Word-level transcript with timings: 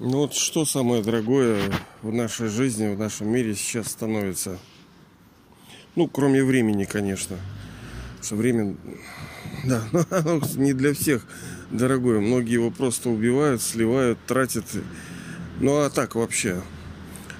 Ну 0.00 0.18
вот 0.18 0.32
что 0.32 0.64
самое 0.64 1.02
дорогое 1.02 1.60
в 2.02 2.12
нашей 2.12 2.46
жизни, 2.46 2.94
в 2.94 2.96
нашем 2.96 3.30
мире 3.30 3.56
сейчас 3.56 3.88
становится? 3.88 4.56
Ну, 5.96 6.06
кроме 6.06 6.44
времени, 6.44 6.84
конечно. 6.84 7.36
Потому 8.10 8.24
что 8.24 8.36
время, 8.36 8.76
да, 9.64 9.82
оно 10.10 10.40
не 10.54 10.72
для 10.72 10.94
всех 10.94 11.26
дорогое. 11.72 12.20
Многие 12.20 12.52
его 12.52 12.70
просто 12.70 13.10
убивают, 13.10 13.60
сливают, 13.60 14.20
тратят. 14.24 14.66
Ну 15.58 15.78
а 15.78 15.90
так 15.90 16.14
вообще, 16.14 16.62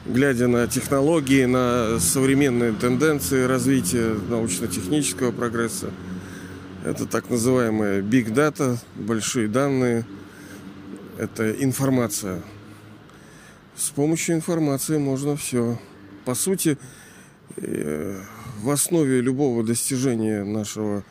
глядя 0.04 0.48
на 0.48 0.66
технологии, 0.66 1.44
на 1.44 2.00
современные 2.00 2.72
тенденции 2.72 3.44
развития 3.44 4.16
научно-технического 4.28 5.30
прогресса, 5.30 5.92
это 6.84 7.06
так 7.06 7.30
называемая 7.30 8.02
big 8.02 8.34
data, 8.34 8.78
большие 8.96 9.46
данные– 9.46 10.04
это 11.18 11.50
информация. 11.50 12.42
С 13.76 13.90
помощью 13.90 14.36
информации 14.36 14.98
можно 14.98 15.36
все. 15.36 15.78
По 16.24 16.34
сути, 16.34 16.78
э, 17.56 18.20
в 18.60 18.70
основе 18.70 19.20
любого 19.20 19.64
достижения 19.64 20.44
нашего, 20.44 21.04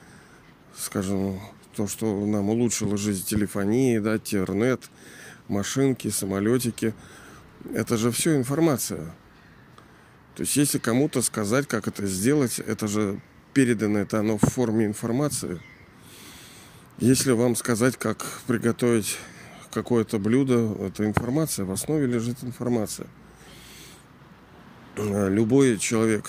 скажем, 0.78 1.40
то, 1.76 1.88
что 1.88 2.26
нам 2.26 2.50
улучшило 2.50 2.98
жизнь 2.98 3.26
телефонии, 3.26 4.00
да, 4.00 4.16
интернет, 4.16 4.90
машинки, 5.48 6.10
самолетики, 6.10 6.94
это 7.74 7.98
же 7.98 8.12
все 8.12 8.38
информация. 8.38 9.14
То 10.36 10.42
есть, 10.44 10.55
если 10.55 10.78
кому-то 10.78 11.22
сказать, 11.22 11.68
как 11.68 11.88
это 11.88 12.05
сделать, 12.05 12.60
это 12.60 12.88
же 12.88 13.20
передано, 13.54 14.00
это 14.00 14.20
оно 14.20 14.38
в 14.38 14.42
форме 14.42 14.86
информации. 14.86 15.60
Если 17.00 17.32
вам 17.32 17.55
сказать, 17.55 17.98
как 17.98 18.26
приготовить 18.48 19.18
какое-то 19.71 20.20
блюдо, 20.20 20.76
это 20.79 21.05
информация, 21.05 21.65
в 21.65 21.71
основе 21.71 22.05
лежит 22.05 22.43
информация. 22.43 23.07
Э, 24.98 25.29
любой 25.29 25.77
человек, 25.77 26.26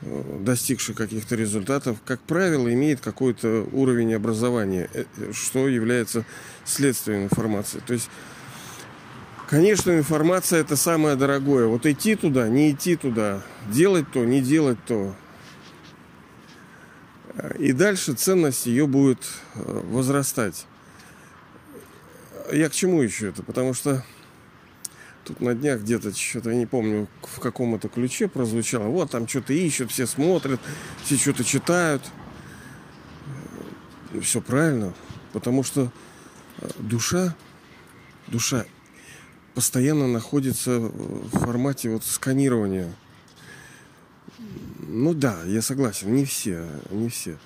э, 0.00 0.38
достигший 0.40 0.94
каких-то 0.94 1.36
результатов, 1.36 1.98
как 2.04 2.20
правило, 2.20 2.72
имеет 2.72 3.00
какой-то 3.00 3.68
уровень 3.72 4.14
образования, 4.14 4.88
э, 4.94 5.04
что 5.32 5.68
является 5.68 6.24
следствием 6.64 7.24
информации. 7.24 7.82
То 7.86 7.92
есть, 7.92 8.08
конечно, 9.48 9.92
информация 9.96 10.60
это 10.60 10.76
самое 10.76 11.16
дорогое. 11.16 11.66
Вот 11.66 11.84
идти 11.84 12.16
туда, 12.16 12.48
не 12.48 12.70
идти 12.70 12.96
туда, 12.96 13.42
делать 13.70 14.10
то, 14.10 14.24
не 14.24 14.40
делать 14.40 14.78
то. 14.86 15.14
И 17.58 17.72
дальше 17.72 18.14
ценность 18.14 18.66
ее 18.66 18.86
будет 18.86 19.18
возрастать 19.54 20.66
я 22.52 22.68
к 22.68 22.72
чему 22.72 23.02
еще 23.02 23.28
это? 23.28 23.42
Потому 23.42 23.74
что 23.74 24.04
тут 25.24 25.40
на 25.40 25.54
днях 25.54 25.80
где-то 25.80 26.14
что-то, 26.14 26.50
я 26.50 26.56
не 26.56 26.66
помню, 26.66 27.08
в 27.22 27.40
каком 27.40 27.74
это 27.74 27.88
ключе 27.88 28.28
прозвучало. 28.28 28.88
Вот 28.88 29.10
там 29.10 29.26
что-то 29.26 29.52
ищут, 29.52 29.90
все 29.90 30.06
смотрят, 30.06 30.60
все 31.02 31.16
что-то 31.16 31.44
читают. 31.44 32.02
Все 34.22 34.40
правильно. 34.40 34.94
Потому 35.32 35.64
что 35.64 35.90
э, 36.60 36.68
душа, 36.78 37.34
душа 38.28 38.64
постоянно 39.54 40.06
находится 40.06 40.78
в 40.78 41.30
формате 41.30 41.90
вот 41.90 42.04
сканирования. 42.04 42.92
Ну 44.78 45.14
да, 45.14 45.42
я 45.46 45.62
согласен, 45.62 46.14
не 46.14 46.24
все, 46.24 46.66
не 46.90 47.08
все. 47.08 47.38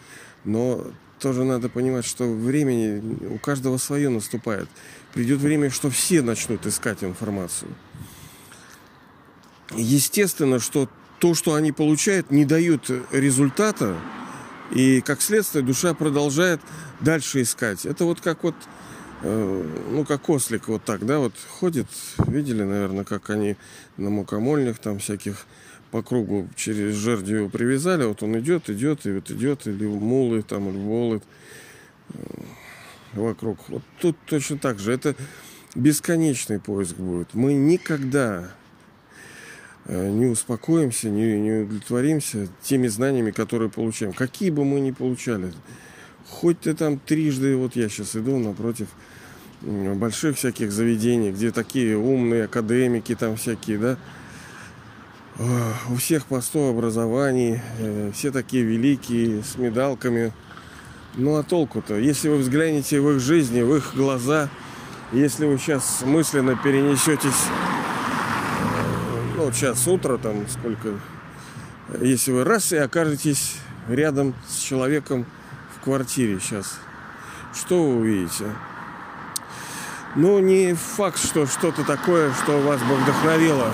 Но 0.45 0.87
тоже 1.19 1.45
надо 1.45 1.69
понимать, 1.69 2.05
что 2.05 2.25
времени 2.25 3.27
у 3.27 3.39
каждого 3.39 3.79
свое 3.79 4.09
наступает. 4.09 4.69
Придет 5.13 5.41
время, 5.41 5.71
что 5.71 5.91
все 5.91 6.23
начнут 6.23 6.67
искать 6.67 7.03
информацию. 7.05 7.71
Естественно, 9.75 10.61
что 10.61 10.89
то, 11.19 11.35
что 11.35 11.55
они 11.55 11.73
получают, 11.73 12.31
не 12.31 12.45
дают 12.45 12.91
результата, 13.13 13.97
и 14.71 15.01
как 15.01 15.23
следствие 15.23 15.65
душа 15.65 15.95
продолжает 15.95 16.61
дальше 17.01 17.43
искать. 17.43 17.87
Это 17.87 18.05
вот 18.05 18.21
как 18.21 18.45
вот, 18.45 18.55
э, 19.23 19.65
ну 19.91 20.05
как 20.05 20.29
ослик 20.29 20.69
вот 20.69 20.85
так, 20.85 21.05
да, 21.07 21.19
вот 21.19 21.35
ходит, 21.59 21.87
видели, 22.27 22.63
наверное, 22.63 23.05
как 23.05 23.31
они 23.31 23.57
на 23.97 24.11
мукомольных 24.11 24.79
там 24.79 24.99
всяких 24.99 25.47
по 25.91 26.03
кругу 26.03 26.49
через 26.57 26.95
жердью 26.95 27.39
его 27.39 27.49
привязали, 27.49 28.05
вот 28.05 28.23
он 28.23 28.39
идет, 28.39 28.69
идет, 28.69 29.07
и 29.07 29.13
вот 29.13 29.31
идет, 29.31 29.67
или 29.67 29.87
мулы 29.87 30.43
там, 30.43 30.69
или 30.69 30.79
волы 30.79 31.23
э, 32.11 32.19
вокруг. 33.15 33.59
Вот 33.69 33.83
тут 34.01 34.17
точно 34.27 34.59
так 34.59 34.79
же. 34.79 34.93
Это 34.93 35.15
бесконечный 35.75 36.61
поиск 36.61 36.97
будет. 36.97 37.35
Мы 37.35 37.55
никогда 37.55 38.51
э, 39.87 40.11
не 40.11 40.27
успокоимся, 40.27 41.09
не, 41.09 41.39
не 41.39 41.53
удовлетворимся 41.63 42.49
теми 42.63 42.89
знаниями, 42.89 43.31
которые 43.31 43.71
получаем. 43.71 44.13
Какие 44.13 44.51
бы 44.51 44.65
мы 44.65 44.81
ни 44.81 44.91
получали. 44.91 45.53
Хоть 46.29 46.61
ты 46.61 46.75
там 46.75 46.99
трижды, 46.99 47.57
вот 47.57 47.75
я 47.77 47.89
сейчас 47.89 48.15
иду 48.15 48.37
напротив 48.39 48.89
больших 49.63 50.37
всяких 50.37 50.71
заведений, 50.71 51.33
где 51.33 51.51
такие 51.51 51.97
умные 51.97 52.45
академики 52.45 53.15
там 53.15 53.37
всякие, 53.37 53.79
да, 53.79 53.99
у 55.39 55.97
всех 55.97 56.27
по 56.27 56.41
100 56.41 56.71
образований, 56.71 57.61
э, 57.79 58.11
все 58.13 58.33
такие 58.33 58.65
великие, 58.65 59.43
с 59.45 59.57
медалками. 59.57 60.33
Ну 61.15 61.37
а 61.37 61.43
толку-то? 61.43 61.97
Если 61.97 62.29
вы 62.29 62.39
взглянете 62.39 63.01
в 63.01 63.11
их 63.11 63.21
жизни, 63.21 63.63
в 63.63 63.77
их 63.77 63.95
глаза, 63.95 64.49
если 65.13 65.47
вы 65.47 65.59
сейчас 65.59 66.03
мысленно 66.05 66.57
перенесетесь, 66.57 67.47
э, 67.47 69.37
ну, 69.37 69.53
сейчас 69.53 69.87
утро, 69.87 70.19
там 70.19 70.45
сколько, 70.49 70.95
если 72.01 72.33
вы 72.33 72.43
раз 72.43 72.73
и 72.73 72.77
окажетесь 72.77 73.57
рядом 73.89 74.35
с 74.49 74.59
человеком 74.59 75.25
в 75.77 75.85
квартире 75.85 76.41
сейчас, 76.41 76.81
что 77.55 77.85
вы 77.85 77.97
увидите? 78.01 78.47
Ну, 80.17 80.41
не 80.41 80.75
факт, 80.75 81.19
что 81.19 81.47
что-то 81.47 81.85
такое, 81.85 82.33
что 82.33 82.61
вас 82.61 82.81
бы 82.83 82.97
вдохновило 82.97 83.73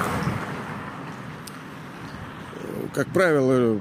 как 2.95 3.09
правило, 3.13 3.81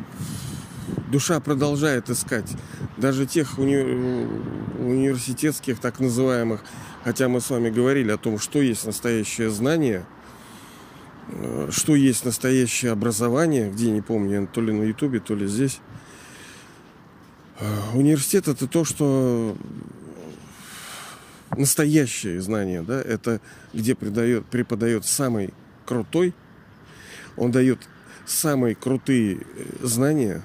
душа 1.11 1.39
продолжает 1.39 2.09
искать. 2.09 2.51
Даже 2.97 3.25
тех 3.25 3.59
уни... 3.59 3.77
университетских 4.79 5.79
так 5.79 5.99
называемых, 5.99 6.63
хотя 7.03 7.29
мы 7.29 7.39
с 7.39 7.49
вами 7.49 7.69
говорили 7.69 8.11
о 8.11 8.17
том, 8.17 8.39
что 8.39 8.61
есть 8.61 8.85
настоящее 8.85 9.51
знание, 9.51 10.05
э, 11.29 11.69
что 11.71 11.95
есть 11.95 12.25
настоящее 12.25 12.91
образование, 12.91 13.69
где, 13.69 13.91
не 13.91 14.01
помню, 14.01 14.49
то 14.51 14.61
ли 14.61 14.73
на 14.73 14.83
ютубе, 14.83 15.19
то 15.19 15.35
ли 15.35 15.47
здесь. 15.47 15.79
Э, 17.59 17.65
университет 17.93 18.47
это 18.47 18.67
то, 18.67 18.83
что 18.83 19.55
настоящее 21.55 22.41
знание, 22.41 22.81
да, 22.81 22.99
это 22.99 23.39
где 23.73 23.93
преподает, 23.93 25.05
самый 25.05 25.53
крутой, 25.85 26.33
он 27.37 27.51
дает 27.51 27.79
самые 28.25 28.75
крутые 28.75 29.37
э, 29.37 29.65
знания, 29.81 30.43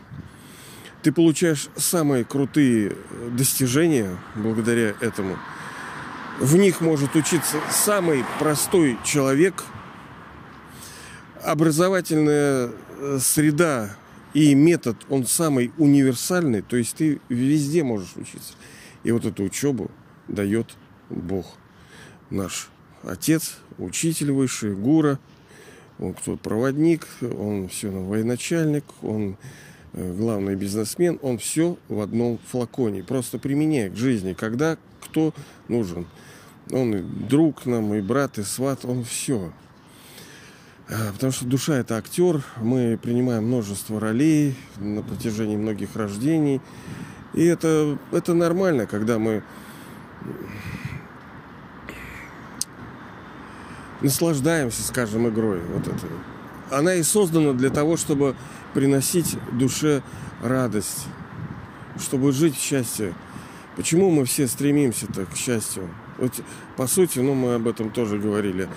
ты 1.03 1.13
получаешь 1.13 1.69
самые 1.77 2.25
крутые 2.25 2.91
э, 2.93 3.31
достижения 3.31 4.17
благодаря 4.35 4.95
этому. 5.01 5.39
В 6.41 6.57
них 6.57 6.81
может 6.81 7.15
учиться 7.17 7.59
самый 7.71 8.25
простой 8.39 8.99
человек. 9.05 9.65
Образовательная 11.43 12.71
э, 12.99 13.19
среда 13.21 13.97
и 14.35 14.55
метод, 14.55 14.97
он 15.09 15.27
самый 15.27 15.73
универсальный, 15.79 16.63
то 16.63 16.77
есть 16.77 16.97
ты 16.97 17.21
везде 17.29 17.83
можешь 17.83 18.15
учиться. 18.17 18.55
И 19.05 19.13
вот 19.13 19.25
эту 19.25 19.45
учебу 19.45 19.91
дает 20.27 20.75
Бог, 21.09 21.57
наш 22.31 22.69
Отец, 23.05 23.59
Учитель 23.79 24.33
Высший, 24.33 24.75
Гура– 24.75 25.19
он 25.99 26.15
кто 26.15 26.37
проводник, 26.37 27.07
он 27.21 27.69
все 27.69 27.89
равно 27.89 28.05
военачальник, 28.09 28.85
он 29.03 29.37
э, 29.93 30.15
главный 30.15 30.55
бизнесмен, 30.55 31.19
он 31.23 31.39
все 31.39 31.77
в 31.89 32.01
одном 32.01 32.39
флаконе. 32.47 33.03
Просто 33.03 33.39
применяя 33.39 33.91
к 33.91 33.97
жизни, 33.97 34.33
когда 34.33 34.77
кто 35.01 35.35
нужен. 35.69 36.07
Он 36.71 36.95
и 36.95 37.03
друг 37.03 37.67
нам, 37.67 37.95
и 37.95 38.01
брат, 38.01 38.39
и 38.39 38.43
сват, 38.43 38.85
он 38.85 39.05
все. 39.05 39.53
А, 40.91 41.13
потому 41.13 41.33
что 41.33 41.45
душа 41.47 41.79
это 41.79 41.97
актер, 41.97 42.43
мы 42.61 42.99
принимаем 43.03 43.45
множество 43.45 44.01
ролей 44.01 44.55
на 44.79 45.03
протяжении 45.03 45.57
многих 45.57 45.97
рождений. 45.97 46.61
И 47.35 47.45
это, 47.45 47.99
это 48.13 48.35
нормально, 48.35 48.87
когда 48.87 49.19
мы 49.19 49.43
наслаждаемся, 54.01 54.83
скажем, 54.83 55.29
игрой. 55.29 55.61
Вот 55.73 55.87
это. 55.87 56.07
Она 56.71 56.95
и 56.95 57.03
создана 57.03 57.53
для 57.53 57.71
того, 57.71 57.97
чтобы 57.97 58.37
приносить 58.75 59.37
душе 59.53 60.03
радость, 60.43 61.07
чтобы 61.99 62.33
жить 62.33 62.57
в 62.57 62.63
счастье. 62.63 63.15
Почему 63.77 64.11
мы 64.11 64.25
все 64.25 64.47
стремимся-то 64.47 65.25
к 65.27 65.37
счастью? 65.37 65.89
Вот, 66.19 66.33
по 66.77 66.87
сути, 66.87 67.21
ну, 67.21 67.35
мы 67.35 67.55
об 67.55 67.69
этом 67.69 67.91
тоже 67.91 68.19
говорили. 68.19 68.69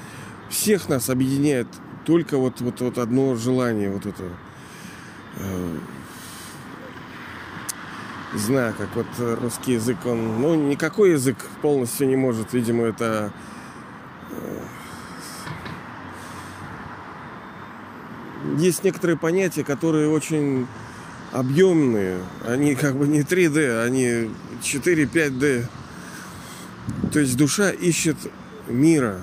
Всех 0.50 0.90
нас 0.90 1.10
объединяет 1.10 1.68
только 2.06 2.38
вот, 2.38 2.62
вот, 2.62 2.82
вот 2.82 2.98
одно 2.98 3.36
желание, 3.36 3.90
вот 3.92 4.06
это. 4.06 4.24
Э, 5.38 5.78
знаю, 8.36 8.74
как 8.78 8.96
вот 8.96 9.40
русский 9.42 9.74
язык, 9.74 9.98
он, 10.06 10.42
ну, 10.42 10.56
никакой 10.56 11.12
язык 11.12 11.38
полностью 11.62 12.08
не 12.08 12.16
может, 12.16 12.54
видимо, 12.54 12.86
это 12.86 13.34
э, 14.30 14.60
есть 18.58 18.84
некоторые 18.84 19.18
понятия, 19.18 19.64
которые 19.64 20.10
очень 20.10 20.68
объемные. 21.32 22.20
Они 22.46 22.76
как 22.76 22.96
бы 22.96 23.08
не 23.08 23.22
3D, 23.22 23.84
они 23.84 24.30
4-5D. 24.62 25.66
То 27.12 27.20
есть 27.20 27.38
душа 27.38 27.72
ищет 27.72 28.18
мира, 28.68 29.22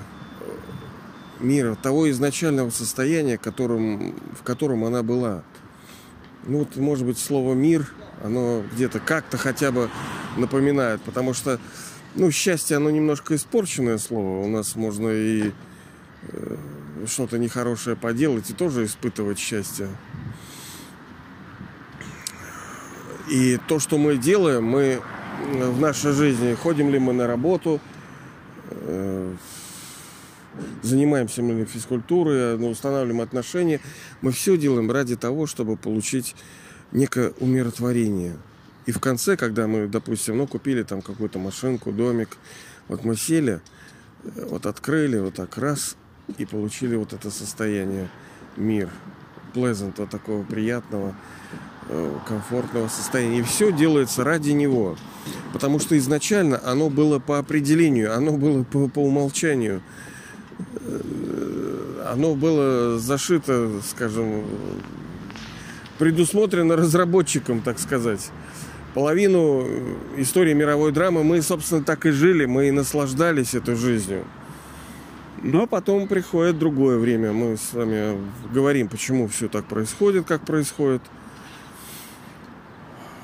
мира, 1.39 1.75
того 1.75 2.09
изначального 2.09 2.69
состояния, 2.69 3.37
которым, 3.37 4.15
в 4.37 4.43
котором 4.43 4.85
она 4.85 5.03
была. 5.03 5.43
Ну 6.45 6.59
вот, 6.59 6.75
может 6.77 7.05
быть, 7.05 7.17
слово 7.17 7.53
«мир», 7.53 7.91
оно 8.23 8.63
где-то 8.73 8.99
как-то 8.99 9.37
хотя 9.37 9.71
бы 9.71 9.89
напоминает, 10.37 11.01
потому 11.01 11.33
что, 11.33 11.59
ну, 12.15 12.31
счастье, 12.31 12.77
оно 12.77 12.89
немножко 12.89 13.35
испорченное 13.35 13.97
слово. 13.97 14.43
У 14.43 14.47
нас 14.47 14.75
можно 14.75 15.09
и 15.09 15.51
э, 16.23 16.55
что-то 17.07 17.37
нехорошее 17.37 17.95
поделать 17.95 18.49
и 18.49 18.53
тоже 18.53 18.85
испытывать 18.85 19.39
счастье. 19.39 19.87
И 23.29 23.59
то, 23.67 23.79
что 23.79 23.97
мы 23.97 24.17
делаем, 24.17 24.63
мы 24.63 25.01
в 25.53 25.79
нашей 25.79 26.13
жизни, 26.13 26.55
ходим 26.55 26.89
ли 26.89 26.99
мы 26.99 27.13
на 27.13 27.27
работу, 27.27 27.79
э, 28.71 29.35
занимаемся 30.81 31.41
мы 31.41 31.65
физкультурой, 31.65 32.57
ну, 32.57 32.69
устанавливаем 32.69 33.21
отношения, 33.21 33.79
мы 34.21 34.31
все 34.31 34.57
делаем 34.57 34.91
ради 34.91 35.15
того, 35.15 35.45
чтобы 35.45 35.77
получить 35.77 36.35
некое 36.91 37.31
умиротворение. 37.39 38.37
И 38.85 38.91
в 38.91 38.99
конце, 38.99 39.37
когда 39.37 39.67
мы, 39.67 39.87
допустим, 39.87 40.37
ну, 40.37 40.47
купили 40.47 40.83
там 40.83 41.01
какую-то 41.01 41.37
машинку, 41.37 41.91
домик, 41.91 42.29
вот 42.87 43.03
мы 43.03 43.15
сели, 43.15 43.61
э, 44.23 44.45
вот 44.49 44.65
открыли, 44.65 45.19
вот 45.19 45.35
так 45.35 45.57
раз, 45.57 45.95
и 46.37 46.45
получили 46.45 46.95
вот 46.95 47.13
это 47.13 47.31
состояние 47.31 48.09
мир, 48.55 48.89
вот 49.53 50.09
такого 50.09 50.43
приятного, 50.43 51.15
э, 51.89 52.17
комфортного 52.27 52.87
состояния. 52.87 53.39
И 53.39 53.43
все 53.43 53.71
делается 53.71 54.23
ради 54.23 54.51
него. 54.51 54.95
Потому 55.53 55.79
что 55.79 55.97
изначально 55.97 56.61
оно 56.63 56.89
было 56.89 57.19
по 57.19 57.39
определению, 57.39 58.15
оно 58.15 58.33
было 58.33 58.63
по, 58.63 58.87
по 58.87 58.99
умолчанию. 58.99 59.81
Э, 60.81 62.09
оно 62.11 62.35
было 62.35 62.97
зашито, 62.97 63.81
скажем, 63.87 64.43
предусмотрено 65.97 66.75
разработчиком, 66.75 67.61
так 67.61 67.79
сказать. 67.79 68.31
Половину 68.93 69.67
истории 70.17 70.53
мировой 70.53 70.91
драмы 70.91 71.23
мы, 71.23 71.41
собственно, 71.41 71.83
так 71.83 72.05
и 72.05 72.11
жили, 72.11 72.45
мы 72.45 72.69
и 72.69 72.71
наслаждались 72.71 73.53
этой 73.53 73.75
жизнью. 73.75 74.25
Но 75.41 75.67
потом 75.67 76.07
приходит 76.07 76.59
другое 76.59 76.97
время. 76.97 77.31
Мы 77.31 77.57
с 77.57 77.73
вами 77.73 78.17
говорим, 78.53 78.87
почему 78.87 79.27
все 79.27 79.47
так 79.47 79.65
происходит, 79.65 80.25
как 80.25 80.45
происходит 80.45 81.01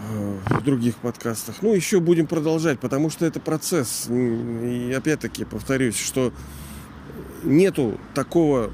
э, 0.10 0.38
в 0.50 0.64
других 0.64 0.96
подкастах. 0.96 1.56
Ну, 1.62 1.74
еще 1.74 2.00
будем 2.00 2.28
продолжать, 2.28 2.80
потому 2.80 3.10
что 3.10 3.26
это 3.26 3.40
процесс. 3.40 4.08
И 4.10 4.94
опять-таки 4.96 5.46
повторюсь, 5.46 5.98
что 5.98 6.32
нету 7.44 8.00
такого 8.14 8.72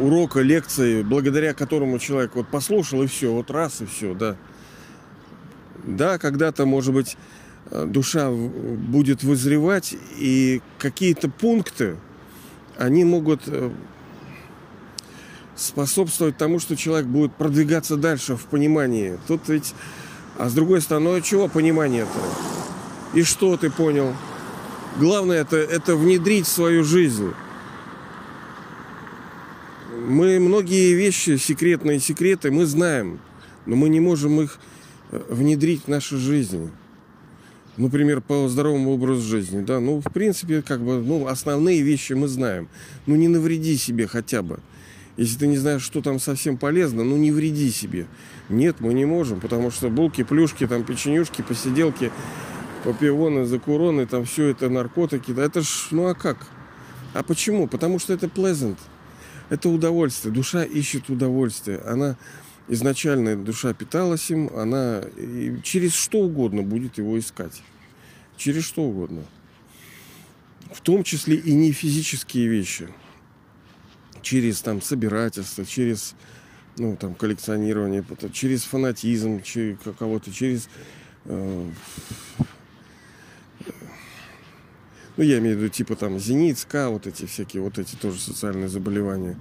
урока, 0.00 0.40
лекции, 0.40 1.02
благодаря 1.02 1.54
которому 1.54 1.98
человек 1.98 2.32
вот 2.34 2.48
послушал 2.48 3.02
и 3.02 3.06
все, 3.06 3.32
вот 3.32 3.50
раз 3.50 3.80
и 3.80 3.86
все, 3.86 4.14
да. 4.14 4.36
Да, 5.84 6.18
когда-то, 6.18 6.64
может 6.64 6.94
быть, 6.94 7.16
душа 7.70 8.30
будет 8.30 9.22
вызревать, 9.22 9.94
и 10.18 10.60
какие-то 10.78 11.28
пункты, 11.28 11.96
они 12.76 13.04
могут 13.04 13.42
э, 13.46 13.70
способствовать 15.56 16.36
тому, 16.36 16.58
что 16.58 16.76
человек 16.76 17.06
будет 17.06 17.34
продвигаться 17.34 17.96
дальше 17.96 18.36
в 18.36 18.44
понимании. 18.46 19.18
Тут 19.26 19.48
ведь... 19.48 19.74
А 20.38 20.48
с 20.48 20.54
другой 20.54 20.80
стороны, 20.80 21.10
ну, 21.10 21.20
чего 21.20 21.46
понимание-то? 21.46 22.18
И 23.14 23.22
что 23.22 23.56
ты 23.58 23.70
понял? 23.70 24.14
Главное 24.98 25.42
это, 25.42 25.56
это 25.56 25.94
внедрить 25.94 26.46
в 26.46 26.50
свою 26.50 26.84
жизнь. 26.84 27.32
Мы 30.06 30.40
многие 30.40 30.94
вещи, 30.94 31.36
секретные 31.36 32.00
секреты, 32.00 32.50
мы 32.50 32.64
знаем, 32.64 33.20
но 33.66 33.76
мы 33.76 33.88
не 33.88 34.00
можем 34.00 34.40
их 34.40 34.58
э, 35.10 35.20
внедрить 35.28 35.84
в 35.84 35.88
нашу 35.88 36.16
жизнь 36.16 36.70
например, 37.76 38.20
по 38.20 38.48
здоровому 38.48 38.92
образу 38.92 39.22
жизни, 39.22 39.64
да, 39.64 39.80
ну, 39.80 40.00
в 40.00 40.12
принципе, 40.12 40.62
как 40.62 40.80
бы, 40.82 41.02
ну, 41.02 41.26
основные 41.26 41.82
вещи 41.82 42.12
мы 42.12 42.28
знаем. 42.28 42.68
Ну, 43.06 43.16
не 43.16 43.28
навреди 43.28 43.76
себе 43.76 44.06
хотя 44.06 44.42
бы. 44.42 44.60
Если 45.16 45.38
ты 45.38 45.46
не 45.46 45.58
знаешь, 45.58 45.82
что 45.82 46.00
там 46.00 46.18
совсем 46.18 46.56
полезно, 46.56 47.04
ну, 47.04 47.16
не 47.16 47.30
вреди 47.32 47.70
себе. 47.70 48.06
Нет, 48.48 48.80
мы 48.80 48.94
не 48.94 49.04
можем, 49.04 49.40
потому 49.40 49.70
что 49.70 49.90
булки, 49.90 50.24
плюшки, 50.24 50.66
там, 50.66 50.84
печенюшки, 50.84 51.42
посиделки, 51.42 52.10
папионы, 52.84 53.44
закуроны, 53.44 54.06
там, 54.06 54.24
все 54.24 54.48
это 54.48 54.68
наркотики, 54.70 55.32
да, 55.32 55.44
это 55.44 55.60
ж, 55.60 55.88
ну, 55.90 56.06
а 56.06 56.14
как? 56.14 56.38
А 57.14 57.22
почему? 57.22 57.66
Потому 57.68 57.98
что 57.98 58.14
это 58.14 58.26
pleasant. 58.26 58.78
Это 59.50 59.68
удовольствие. 59.68 60.32
Душа 60.32 60.64
ищет 60.64 61.10
удовольствие. 61.10 61.78
Она 61.84 62.16
изначально 62.68 63.36
душа 63.36 63.74
питалась 63.74 64.30
им, 64.30 64.50
она 64.54 65.02
через 65.62 65.94
что 65.94 66.18
угодно 66.18 66.62
будет 66.62 66.98
его 66.98 67.18
искать. 67.18 67.62
Через 68.36 68.64
что 68.64 68.82
угодно. 68.82 69.22
В 70.72 70.80
том 70.80 71.04
числе 71.04 71.36
и 71.36 71.52
не 71.52 71.72
физические 71.72 72.48
вещи. 72.48 72.88
Через 74.22 74.62
там 74.62 74.80
собирательство, 74.80 75.66
через 75.66 76.14
ну, 76.78 76.96
там, 76.96 77.14
коллекционирование, 77.14 78.04
через 78.32 78.62
фанатизм 78.64 79.42
через 79.42 79.76
кого-то, 79.98 80.32
через 80.32 80.68
э, 81.26 81.70
ну, 85.16 85.22
я 85.22 85.38
имею 85.38 85.58
в 85.58 85.60
виду, 85.60 85.68
типа 85.68 85.96
там 85.96 86.18
зенит, 86.18 86.58
ска, 86.58 86.88
вот 86.88 87.06
эти 87.06 87.26
всякие, 87.26 87.62
вот 87.62 87.78
эти 87.78 87.96
тоже 87.96 88.18
социальные 88.18 88.68
заболевания 88.68 89.36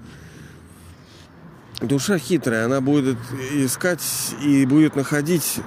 душа 1.81 2.17
хитрая, 2.17 2.65
она 2.65 2.81
будет 2.81 3.17
искать 3.53 4.03
и 4.43 4.65
будет 4.65 4.95
находить, 4.95 5.59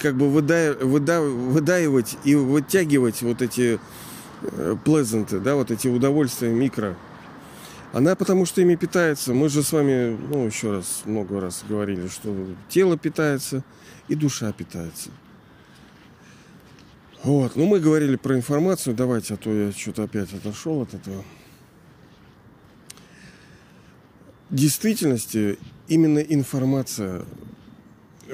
как 0.00 0.16
бы 0.16 0.28
выда, 0.30 0.76
выда, 0.80 1.20
выдаивать 1.20 2.16
и 2.24 2.34
вытягивать 2.34 3.22
вот 3.22 3.42
эти 3.42 3.78
плезенты, 4.84 5.36
э, 5.36 5.40
да, 5.40 5.54
вот 5.54 5.70
эти 5.70 5.88
удовольствия 5.88 6.50
микро. 6.50 6.96
Она 7.92 8.14
потому 8.14 8.44
что 8.44 8.60
ими 8.60 8.76
питается. 8.76 9.32
Мы 9.32 9.48
же 9.48 9.62
с 9.62 9.72
вами, 9.72 10.16
ну, 10.30 10.46
еще 10.46 10.72
раз, 10.72 11.02
много 11.06 11.40
раз 11.40 11.64
говорили, 11.66 12.08
что 12.08 12.34
тело 12.68 12.98
питается 12.98 13.64
и 14.08 14.14
душа 14.14 14.52
питается. 14.52 15.10
Вот. 17.24 17.56
Ну, 17.56 17.66
мы 17.66 17.80
говорили 17.80 18.16
про 18.16 18.36
информацию. 18.36 18.94
Давайте, 18.94 19.34
а 19.34 19.36
то 19.38 19.50
я 19.50 19.72
что-то 19.72 20.04
опять 20.04 20.32
отошел 20.34 20.82
от 20.82 20.94
этого. 20.94 21.24
Действительности 24.50 25.58
именно 25.88 26.18
информация 26.18 27.22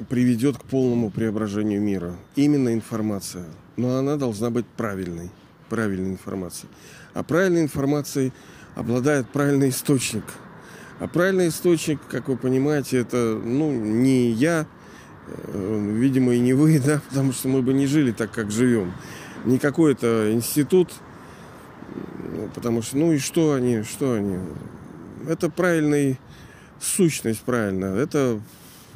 приведет 0.09 0.57
к 0.57 0.63
полному 0.63 1.09
преображению 1.09 1.81
мира. 1.81 2.15
Именно 2.35 2.73
информация. 2.73 3.45
Но 3.77 3.97
она 3.97 4.15
должна 4.17 4.49
быть 4.49 4.65
правильной. 4.65 5.29
Правильной 5.69 6.11
информацией. 6.11 6.69
А 7.13 7.23
правильной 7.23 7.61
информацией 7.61 8.33
обладает 8.75 9.27
правильный 9.29 9.69
источник. 9.69 10.23
А 10.99 11.07
правильный 11.07 11.49
источник, 11.49 11.99
как 12.09 12.29
вы 12.29 12.37
понимаете, 12.37 12.97
это 12.99 13.39
ну, 13.43 13.71
не 13.71 14.31
я, 14.31 14.65
э, 15.27 15.91
видимо, 15.93 16.33
и 16.33 16.39
не 16.39 16.53
вы, 16.53 16.79
да, 16.85 17.01
потому 17.09 17.33
что 17.33 17.47
мы 17.47 17.61
бы 17.61 17.73
не 17.73 17.87
жили 17.87 18.11
так, 18.11 18.31
как 18.31 18.51
живем. 18.51 18.93
Не 19.43 19.59
какой-то 19.59 20.31
институт, 20.33 20.91
потому 22.53 22.81
что, 22.81 22.97
ну 22.97 23.11
и 23.11 23.17
что 23.17 23.53
они, 23.53 23.83
что 23.83 24.13
они, 24.13 24.37
это 25.27 25.49
правильный 25.49 26.19
сущность 26.79 27.41
правильно. 27.41 27.85
Это 27.85 28.41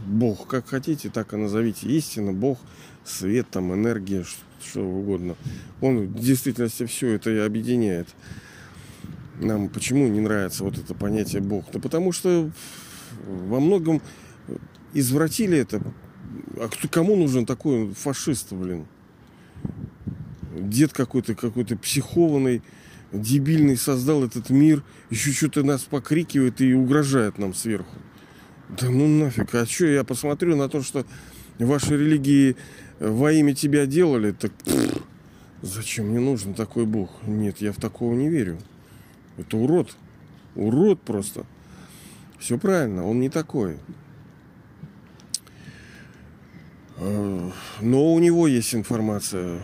Бог, 0.06 0.48
как 0.48 0.68
хотите, 0.68 1.10
так 1.10 1.34
и 1.34 1.38
назовите. 1.38 1.88
Истина, 1.88 2.34
Бог, 2.34 2.60
свет, 3.04 3.48
там, 3.50 3.74
энергия, 3.74 4.26
что 4.62 4.82
угодно. 4.82 5.36
Он 5.82 6.08
в 6.08 6.20
действительности 6.20 6.86
все 6.86 7.14
это 7.16 7.30
и 7.30 7.38
объединяет. 7.38 8.08
Нам 9.40 9.70
почему 9.70 10.08
не 10.08 10.20
нравится 10.20 10.64
вот 10.64 10.78
это 10.78 10.94
понятие 10.94 11.42
Бог? 11.42 11.72
Да 11.72 11.80
потому 11.80 12.12
что 12.12 12.52
во 13.26 13.60
многом 13.60 14.02
извратили 14.94 15.58
это. 15.58 15.82
А 16.58 16.70
кому 16.90 17.16
нужен 17.16 17.46
такой 17.46 17.94
фашист, 17.94 18.52
блин? 18.54 18.86
дед 20.60 20.94
какой-то, 20.94 21.36
какой-то 21.36 21.76
психованный, 21.78 22.62
дебильный 23.12 23.78
создал 23.78 24.24
этот 24.24 24.50
мир, 24.50 24.84
еще 25.10 25.32
что-то 25.32 25.64
нас 25.64 25.82
покрикивает 25.82 26.62
и 26.62 26.74
угрожает 26.74 27.38
нам 27.38 27.54
сверху. 27.54 27.96
Да 28.70 28.90
ну 28.90 29.08
нафиг, 29.08 29.54
а 29.56 29.66
что 29.66 29.88
я 29.88 30.04
посмотрю 30.04 30.56
на 30.56 30.70
то, 30.70 30.84
что 30.84 31.06
ваши 31.58 31.98
религии 31.98 32.56
во 33.00 33.32
имя 33.32 33.56
тебя 33.56 33.86
делали, 33.86 34.32
так 34.32 34.52
пфф, 34.54 35.02
зачем 35.62 36.10
мне 36.10 36.20
нужен 36.20 36.54
такой 36.54 36.86
бог? 36.86 37.10
Нет, 37.26 37.62
я 37.62 37.72
в 37.72 37.78
такого 37.78 38.14
не 38.14 38.30
верю. 38.30 38.60
Это 39.38 39.58
урод. 39.58 39.96
Урод 40.56 41.02
просто. 41.02 41.46
Все 42.38 42.58
правильно, 42.58 43.06
он 43.06 43.20
не 43.20 43.30
такой. 43.30 43.78
А, 46.98 47.52
но 47.82 48.14
у 48.14 48.20
него 48.20 48.48
есть 48.48 48.76
информация. 48.76 49.62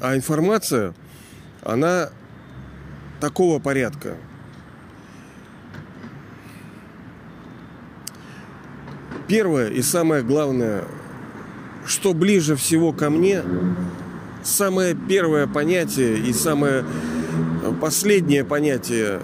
А 0.00 0.16
информация, 0.16 0.94
она 1.62 2.10
такого 3.20 3.58
порядка. 3.58 4.16
Первое 9.28 9.68
и 9.68 9.82
самое 9.82 10.22
главное, 10.24 10.84
что 11.86 12.14
ближе 12.14 12.56
всего 12.56 12.92
ко 12.92 13.10
мне, 13.10 13.44
самое 14.42 14.96
первое 14.96 15.46
понятие 15.46 16.18
и 16.18 16.32
самое 16.32 16.84
последнее 17.80 18.44
понятие 18.44 19.20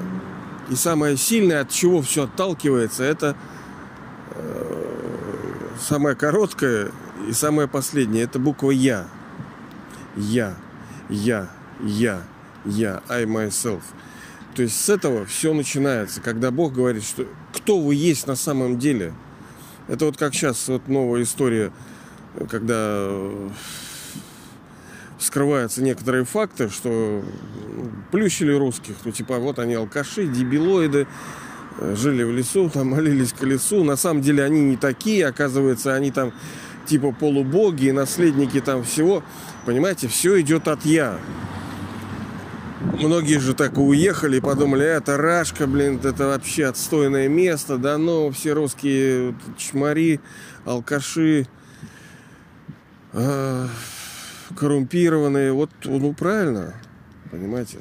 и 0.70 0.74
самое 0.74 1.16
сильное, 1.16 1.62
от 1.62 1.70
чего 1.70 2.02
все 2.02 2.24
отталкивается, 2.24 3.02
это 3.04 3.36
э, 4.32 4.86
самое 5.80 6.14
короткое 6.14 6.90
и 7.28 7.32
самое 7.32 7.68
последнее, 7.68 8.24
это 8.24 8.38
буква 8.38 8.70
Я. 8.70 9.06
Я, 10.16 10.54
я, 11.10 11.50
я, 11.82 12.22
я, 12.66 13.02
I 13.08 13.24
myself. 13.24 13.82
То 14.54 14.62
есть 14.62 14.80
с 14.80 14.88
этого 14.88 15.26
все 15.26 15.52
начинается, 15.52 16.20
когда 16.20 16.50
Бог 16.50 16.72
говорит, 16.72 17.04
что 17.04 17.26
кто 17.52 17.78
вы 17.78 17.94
есть 17.94 18.26
на 18.26 18.36
самом 18.36 18.78
деле. 18.78 19.12
Это 19.88 20.06
вот 20.06 20.16
как 20.16 20.34
сейчас 20.34 20.66
вот 20.68 20.88
новая 20.88 21.22
история, 21.22 21.72
когда 22.50 23.10
скрываются 25.18 25.82
некоторые 25.82 26.24
факты, 26.24 26.68
что 26.68 27.22
плющили 28.10 28.52
русских, 28.52 28.94
ну 29.04 29.12
типа 29.12 29.38
вот 29.38 29.58
они 29.58 29.74
алкаши, 29.74 30.26
дебилоиды, 30.26 31.06
э, 31.78 31.94
жили 31.96 32.22
в 32.22 32.32
лесу, 32.32 32.70
там 32.70 32.88
молились 32.88 33.32
к 33.32 33.42
лесу. 33.42 33.84
На 33.84 33.96
самом 33.96 34.22
деле 34.22 34.44
они 34.44 34.60
не 34.60 34.76
такие, 34.76 35.26
оказывается, 35.26 35.94
они 35.94 36.10
там 36.10 36.32
типа 36.86 37.12
полубоги, 37.12 37.90
наследники 37.90 38.60
там 38.60 38.84
всего. 38.84 39.22
Понимаете, 39.64 40.08
все 40.08 40.40
идет 40.40 40.68
от 40.68 40.84
я. 40.84 41.18
Многие 42.80 43.38
же 43.38 43.54
так 43.54 43.76
и 43.78 43.80
уехали 43.80 44.36
и 44.36 44.40
подумали, 44.40 44.84
это 44.84 45.16
Рашка, 45.16 45.66
блин, 45.66 45.98
это 46.02 46.26
вообще 46.26 46.66
отстойное 46.66 47.28
место, 47.28 47.78
да 47.78 47.96
ну, 47.96 48.30
все 48.30 48.52
русские 48.52 49.34
чмари, 49.56 50.20
алкаши. 50.64 51.46
А, 53.12 53.66
коррумпированные. 54.54 55.52
Вот, 55.52 55.70
ну, 55.84 56.12
правильно, 56.12 56.74
понимаете. 57.30 57.78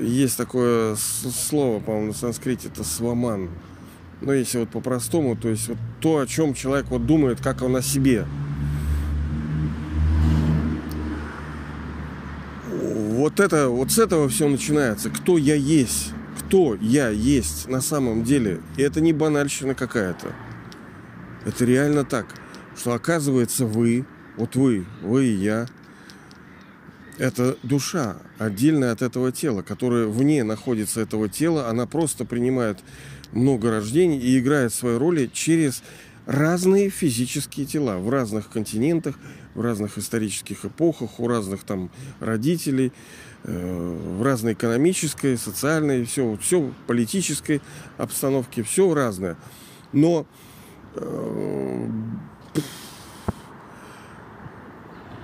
Есть 0.00 0.36
такое 0.36 0.96
слово, 0.96 1.80
по-моему, 1.80 2.08
на 2.08 2.12
санскрите, 2.12 2.68
это 2.68 2.84
сваман. 2.84 3.50
Но 4.20 4.32
если 4.32 4.58
вот 4.58 4.70
по-простому, 4.70 5.36
то 5.36 5.48
есть 5.48 5.68
вот 5.68 5.78
то, 6.00 6.18
о 6.18 6.26
чем 6.26 6.54
человек 6.54 6.86
вот 6.88 7.06
думает, 7.06 7.40
как 7.40 7.62
он 7.62 7.76
о 7.76 7.82
себе. 7.82 8.24
Вот 13.24 13.40
это, 13.40 13.70
вот 13.70 13.90
с 13.90 13.98
этого 13.98 14.28
все 14.28 14.46
начинается. 14.48 15.08
Кто 15.08 15.38
я 15.38 15.54
есть? 15.54 16.12
Кто 16.40 16.74
я 16.74 17.08
есть 17.08 17.66
на 17.66 17.80
самом 17.80 18.22
деле? 18.22 18.60
И 18.76 18.82
это 18.82 19.00
не 19.00 19.14
банальщина 19.14 19.74
какая-то. 19.74 20.34
Это 21.46 21.64
реально 21.64 22.04
так, 22.04 22.26
что 22.76 22.92
оказывается 22.92 23.64
вы 23.64 24.04
вот 24.36 24.56
вы, 24.56 24.84
вы 25.00 25.24
и 25.24 25.36
я, 25.36 25.68
это 27.16 27.56
душа, 27.62 28.18
отдельная 28.36 28.92
от 28.92 29.00
этого 29.00 29.32
тела, 29.32 29.62
которая 29.62 30.06
вне 30.06 30.44
находится 30.44 31.00
этого 31.00 31.30
тела, 31.30 31.70
она 31.70 31.86
просто 31.86 32.26
принимает 32.26 32.80
много 33.32 33.70
рождений 33.70 34.18
и 34.18 34.38
играет 34.38 34.74
свои 34.74 34.98
роли 34.98 35.30
через 35.32 35.82
разные 36.26 36.88
физические 36.90 37.66
тела 37.66 37.98
в 37.98 38.08
разных 38.08 38.48
континентах, 38.48 39.16
в 39.54 39.60
разных 39.60 39.98
исторических 39.98 40.64
эпохах, 40.64 41.20
у 41.20 41.28
разных 41.28 41.64
там 41.64 41.90
родителей, 42.20 42.92
э, 43.44 44.16
в 44.18 44.22
разной 44.22 44.54
экономической, 44.54 45.36
социальной, 45.36 46.04
все, 46.04 46.36
все 46.40 46.72
политической 46.86 47.60
обстановке, 47.98 48.62
все 48.62 48.94
разное. 48.94 49.36
Но 49.92 50.26
э, 50.94 51.88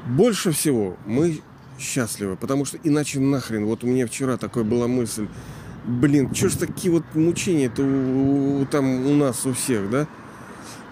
больше 0.07 0.53
всего 0.53 0.97
мы 1.07 1.41
счастливы, 1.79 2.37
потому 2.37 2.65
что 2.65 2.79
иначе 2.85 3.21
нахрен, 3.21 3.65
вот 3.65 3.85
у 3.85 3.87
меня 3.87 4.07
вчера 4.07 4.37
такая 4.37 4.65
была 4.65 4.87
мысль, 4.87 5.29
блин, 5.87 6.35
что 6.35 6.51
ж 6.51 6.57
такие 6.57 6.93
вот 6.93 7.05
мучения-то 7.15 7.83
у, 7.83 8.61
у, 8.61 8.67
там 8.67 9.07
у 9.07 9.15
нас 9.15 9.47
у 9.47 9.55
всех, 9.55 9.91
да? 9.91 10.07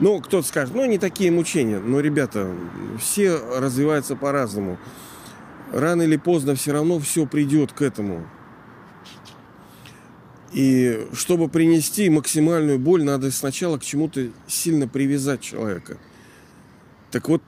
Ну, 0.00 0.20
кто-то 0.20 0.46
скажет, 0.46 0.74
ну, 0.74 0.84
не 0.84 0.98
такие 0.98 1.30
мучения. 1.30 1.80
Но, 1.80 2.00
ребята, 2.00 2.54
все 3.00 3.36
развиваются 3.58 4.14
по-разному. 4.14 4.78
Рано 5.72 6.02
или 6.02 6.16
поздно 6.16 6.54
все 6.54 6.72
равно 6.72 6.98
все 6.98 7.26
придет 7.26 7.72
к 7.72 7.82
этому. 7.82 8.26
И 10.52 11.06
чтобы 11.12 11.48
принести 11.48 12.08
максимальную 12.08 12.78
боль, 12.78 13.04
надо 13.04 13.30
сначала 13.30 13.76
к 13.78 13.84
чему-то 13.84 14.28
сильно 14.46 14.88
привязать 14.88 15.40
человека. 15.40 15.98
Так 17.10 17.28
вот, 17.28 17.42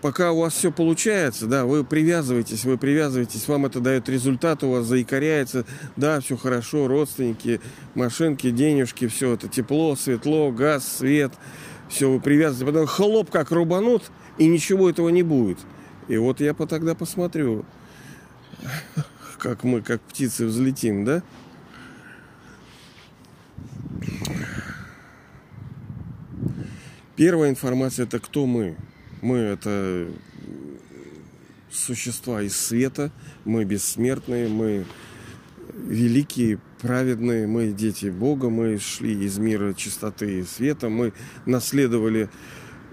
пока 0.00 0.32
у 0.32 0.40
вас 0.40 0.54
все 0.54 0.70
получается, 0.70 1.46
да, 1.46 1.64
вы 1.64 1.84
привязываетесь, 1.84 2.64
вы 2.64 2.78
привязываетесь, 2.78 3.48
вам 3.48 3.66
это 3.66 3.80
дает 3.80 4.08
результат, 4.08 4.62
у 4.62 4.70
вас 4.70 4.86
заикаряется, 4.86 5.64
да, 5.96 6.20
все 6.20 6.36
хорошо, 6.36 6.88
родственники, 6.88 7.60
машинки, 7.94 8.50
денежки, 8.50 9.08
все 9.08 9.34
это 9.34 9.48
тепло, 9.48 9.96
светло, 9.96 10.50
газ, 10.52 10.86
свет, 10.86 11.32
все 11.88 12.10
вы 12.10 12.20
привязываете, 12.20 12.66
потом 12.72 12.86
хлоп 12.86 13.30
как 13.30 13.50
рубанут, 13.50 14.10
и 14.38 14.46
ничего 14.46 14.88
этого 14.88 15.08
не 15.10 15.22
будет. 15.22 15.58
И 16.08 16.16
вот 16.16 16.40
я 16.40 16.54
по 16.54 16.66
тогда 16.66 16.94
посмотрю, 16.94 17.64
как 19.38 19.64
мы, 19.64 19.82
как 19.82 20.00
птицы, 20.00 20.46
взлетим, 20.46 21.04
да? 21.04 21.22
Первая 27.16 27.50
информация 27.50 28.06
это 28.06 28.18
кто 28.18 28.46
мы. 28.46 28.76
Мы 29.22 29.36
это 29.38 30.08
существа 31.70 32.42
из 32.42 32.56
света, 32.56 33.12
мы 33.44 33.64
бессмертные, 33.64 34.48
мы 34.48 34.84
великие, 35.74 36.58
праведные, 36.80 37.46
мы 37.46 37.68
дети 37.68 38.06
Бога, 38.06 38.50
мы 38.50 38.78
шли 38.78 39.24
из 39.24 39.38
мира 39.38 39.74
чистоты 39.74 40.40
и 40.40 40.42
света, 40.42 40.88
мы 40.88 41.12
наследовали 41.46 42.28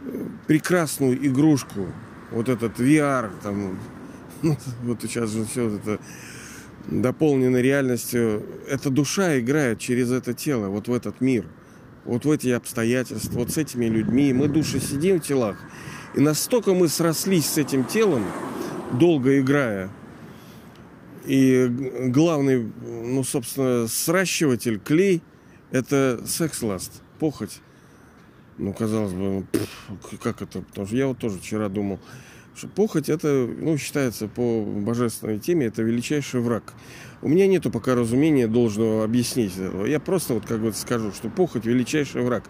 э, 0.05 0.27
прекрасную 0.45 1.17
игрушку, 1.25 1.87
вот 2.31 2.47
этот 2.47 2.79
VR, 2.79 3.31
там, 3.41 3.79
вот 4.83 5.01
сейчас 5.01 5.31
же 5.31 5.45
все 5.45 5.75
это 5.75 5.99
дополнено 6.85 7.57
реальностью. 7.57 8.45
Эта 8.67 8.91
душа 8.91 9.39
играет 9.39 9.79
через 9.79 10.11
это 10.11 10.35
тело, 10.35 10.67
вот 10.67 10.87
в 10.87 10.93
этот 10.93 11.21
мир, 11.21 11.45
вот 12.05 12.25
в 12.25 12.31
эти 12.31 12.49
обстоятельства, 12.49 13.39
вот 13.39 13.51
с 13.51 13.57
этими 13.57 13.85
людьми. 13.85 14.31
Мы 14.31 14.47
души 14.47 14.79
сидим 14.79 15.19
в 15.19 15.23
телах, 15.25 15.57
и 16.15 16.19
настолько 16.19 16.73
мы 16.73 16.87
срослись 16.87 17.45
с 17.45 17.57
этим 17.57 17.85
телом, 17.85 18.23
долго 18.93 19.39
играя. 19.39 19.89
И 21.25 21.67
главный, 22.07 22.71
ну, 22.81 23.23
собственно, 23.23 23.87
сращиватель, 23.87 24.79
клей, 24.79 25.21
это 25.71 26.21
секс-ласт, 26.25 27.01
похоть. 27.19 27.59
Ну, 28.57 28.73
казалось 28.73 29.13
бы, 29.13 29.19
ну, 29.19 29.45
как 30.21 30.41
это? 30.41 30.61
Потому 30.61 30.87
что 30.87 30.95
я 30.95 31.07
вот 31.07 31.19
тоже 31.19 31.37
вчера 31.37 31.69
думал, 31.69 31.99
что 32.55 32.67
похоть 32.67 33.09
это, 33.09 33.47
ну, 33.47 33.77
считается 33.77 34.27
по 34.27 34.63
божественной 34.63 35.39
теме, 35.39 35.67
это 35.67 35.81
величайший 35.83 36.41
враг. 36.41 36.73
У 37.21 37.27
меня 37.27 37.47
нету 37.47 37.69
пока 37.69 37.95
разумения 37.95 38.47
должного 38.47 39.03
объяснить 39.03 39.57
этого. 39.57 39.85
Я 39.85 39.99
просто 39.99 40.33
вот 40.33 40.45
как 40.45 40.59
бы 40.59 40.73
скажу, 40.73 41.11
что 41.11 41.29
похоть 41.29 41.65
величайший 41.65 42.21
враг. 42.21 42.43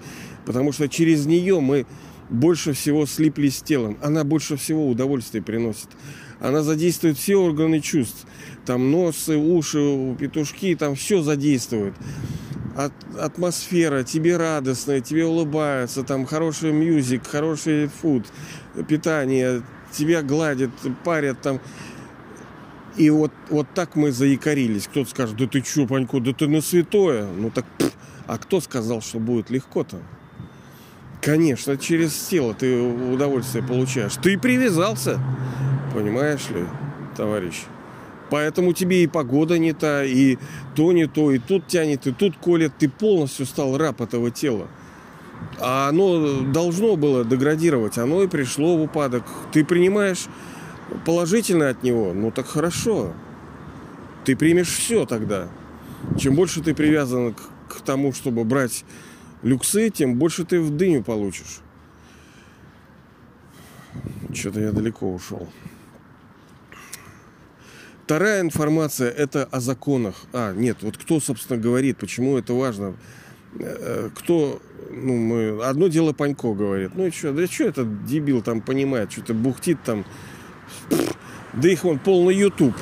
Потому 0.45 0.71
что 0.71 0.87
через 0.87 1.25
нее 1.25 1.59
мы 1.59 1.85
больше 2.29 2.73
всего 2.73 3.05
слиплись 3.05 3.57
с 3.57 3.61
телом. 3.61 3.97
Она 4.01 4.23
больше 4.23 4.57
всего 4.57 4.87
удовольствия 4.87 5.41
приносит. 5.41 5.89
Она 6.39 6.63
задействует 6.63 7.17
все 7.17 7.35
органы 7.35 7.81
чувств. 7.81 8.25
Там 8.65 8.91
носы, 8.91 9.35
уши, 9.35 10.15
петушки, 10.19 10.75
там 10.75 10.95
все 10.95 11.21
задействует. 11.21 11.93
От, 12.75 12.93
атмосфера, 13.19 14.03
тебе 14.03 14.37
радостная, 14.37 15.01
тебе 15.01 15.25
улыбается, 15.25 16.03
там 16.03 16.25
хороший 16.25 16.71
мюзик, 16.71 17.27
хороший 17.27 17.87
фуд, 17.87 18.25
питание, 18.87 19.63
тебя 19.91 20.21
гладят, 20.21 20.69
парят 21.03 21.41
там. 21.41 21.59
И 22.95 23.09
вот, 23.09 23.31
вот 23.49 23.67
так 23.73 23.95
мы 23.95 24.11
заякорились. 24.11 24.87
Кто-то 24.87 25.09
скажет, 25.09 25.35
да 25.35 25.47
ты 25.47 25.61
чё, 25.61 25.87
Панько, 25.87 26.19
да 26.19 26.31
ты 26.31 26.47
на 26.47 26.61
святое. 26.61 27.27
Ну 27.27 27.49
так, 27.49 27.65
пфф, 27.77 27.91
а 28.27 28.37
кто 28.37 28.61
сказал, 28.61 29.01
что 29.01 29.19
будет 29.19 29.49
легко-то? 29.49 30.01
Конечно, 31.21 31.77
через 31.77 32.13
тело 32.13 32.53
ты 32.53 32.81
удовольствие 32.81 33.63
получаешь. 33.63 34.15
Ты 34.21 34.37
привязался, 34.37 35.19
понимаешь 35.93 36.49
ли, 36.49 36.65
товарищ? 37.17 37.63
Поэтому 38.29 38.73
тебе 38.73 39.03
и 39.03 39.07
погода 39.07 39.57
не 39.57 39.73
та, 39.73 40.03
и 40.05 40.37
то 40.75 40.91
не 40.93 41.07
то, 41.07 41.31
и 41.31 41.39
тут 41.39 41.67
тянет, 41.67 42.07
и 42.07 42.11
тут 42.11 42.37
колет. 42.37 42.71
Ты 42.77 42.87
полностью 42.87 43.45
стал 43.45 43.77
раб 43.77 44.01
этого 44.01 44.31
тела. 44.31 44.67
А 45.59 45.89
оно 45.89 46.41
должно 46.41 46.95
было 46.95 47.25
деградировать, 47.25 47.97
оно 47.97 48.23
и 48.23 48.27
пришло 48.27 48.77
в 48.77 48.81
упадок. 48.83 49.23
Ты 49.51 49.65
принимаешь 49.65 50.27
положительно 51.05 51.69
от 51.69 51.83
него, 51.83 52.13
ну 52.13 52.31
так 52.31 52.47
хорошо. 52.47 53.13
Ты 54.25 54.35
примешь 54.35 54.69
все 54.69 55.05
тогда. 55.05 55.47
Чем 56.17 56.35
больше 56.35 56.61
ты 56.61 56.73
привязан 56.73 57.33
к, 57.33 57.39
к 57.67 57.81
тому, 57.81 58.13
чтобы 58.13 58.43
брать 58.43 58.85
люксы, 59.41 59.89
тем 59.89 60.15
больше 60.15 60.45
ты 60.45 60.59
в 60.59 60.75
дыню 60.75 61.03
получишь. 61.03 61.59
Что-то 64.33 64.59
я 64.59 64.71
далеко 64.71 65.11
ушел. 65.11 65.47
Вторая 68.03 68.41
информация– 68.41 69.11
это 69.17 69.45
о 69.51 69.59
законах. 69.59 70.15
А, 70.33 70.53
нет, 70.53 70.77
вот 70.81 70.97
кто, 70.97 71.19
собственно, 71.19 71.59
говорит, 71.59 71.97
почему 71.97 72.37
это 72.37 72.53
важно. 72.53 72.95
Э, 73.59 74.09
кто, 74.15 74.61
ну, 74.89 75.15
мы, 75.15 75.63
одно 75.63 75.87
дело 75.87 76.13
Панько 76.13 76.53
говорит. 76.53 76.91
Ну 76.95 77.05
и 77.05 77.11
что, 77.11 77.33
да 77.33 77.45
что 77.45 77.65
этот 77.65 78.05
дебил 78.05 78.41
там 78.41 78.61
понимает, 78.61 79.11
что-то 79.11 79.33
бухтит 79.33 79.83
там. 79.83 80.05
Да 81.53 81.69
их 81.69 81.83
вон 81.83 81.99
полный 81.99 82.35
YouTube. 82.35 82.75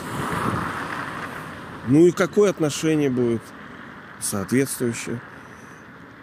Ну 1.88 2.08
и 2.08 2.12
какое 2.12 2.50
отношение 2.50 3.10
будет? 3.10 3.42
Соответствующее. 4.22 5.22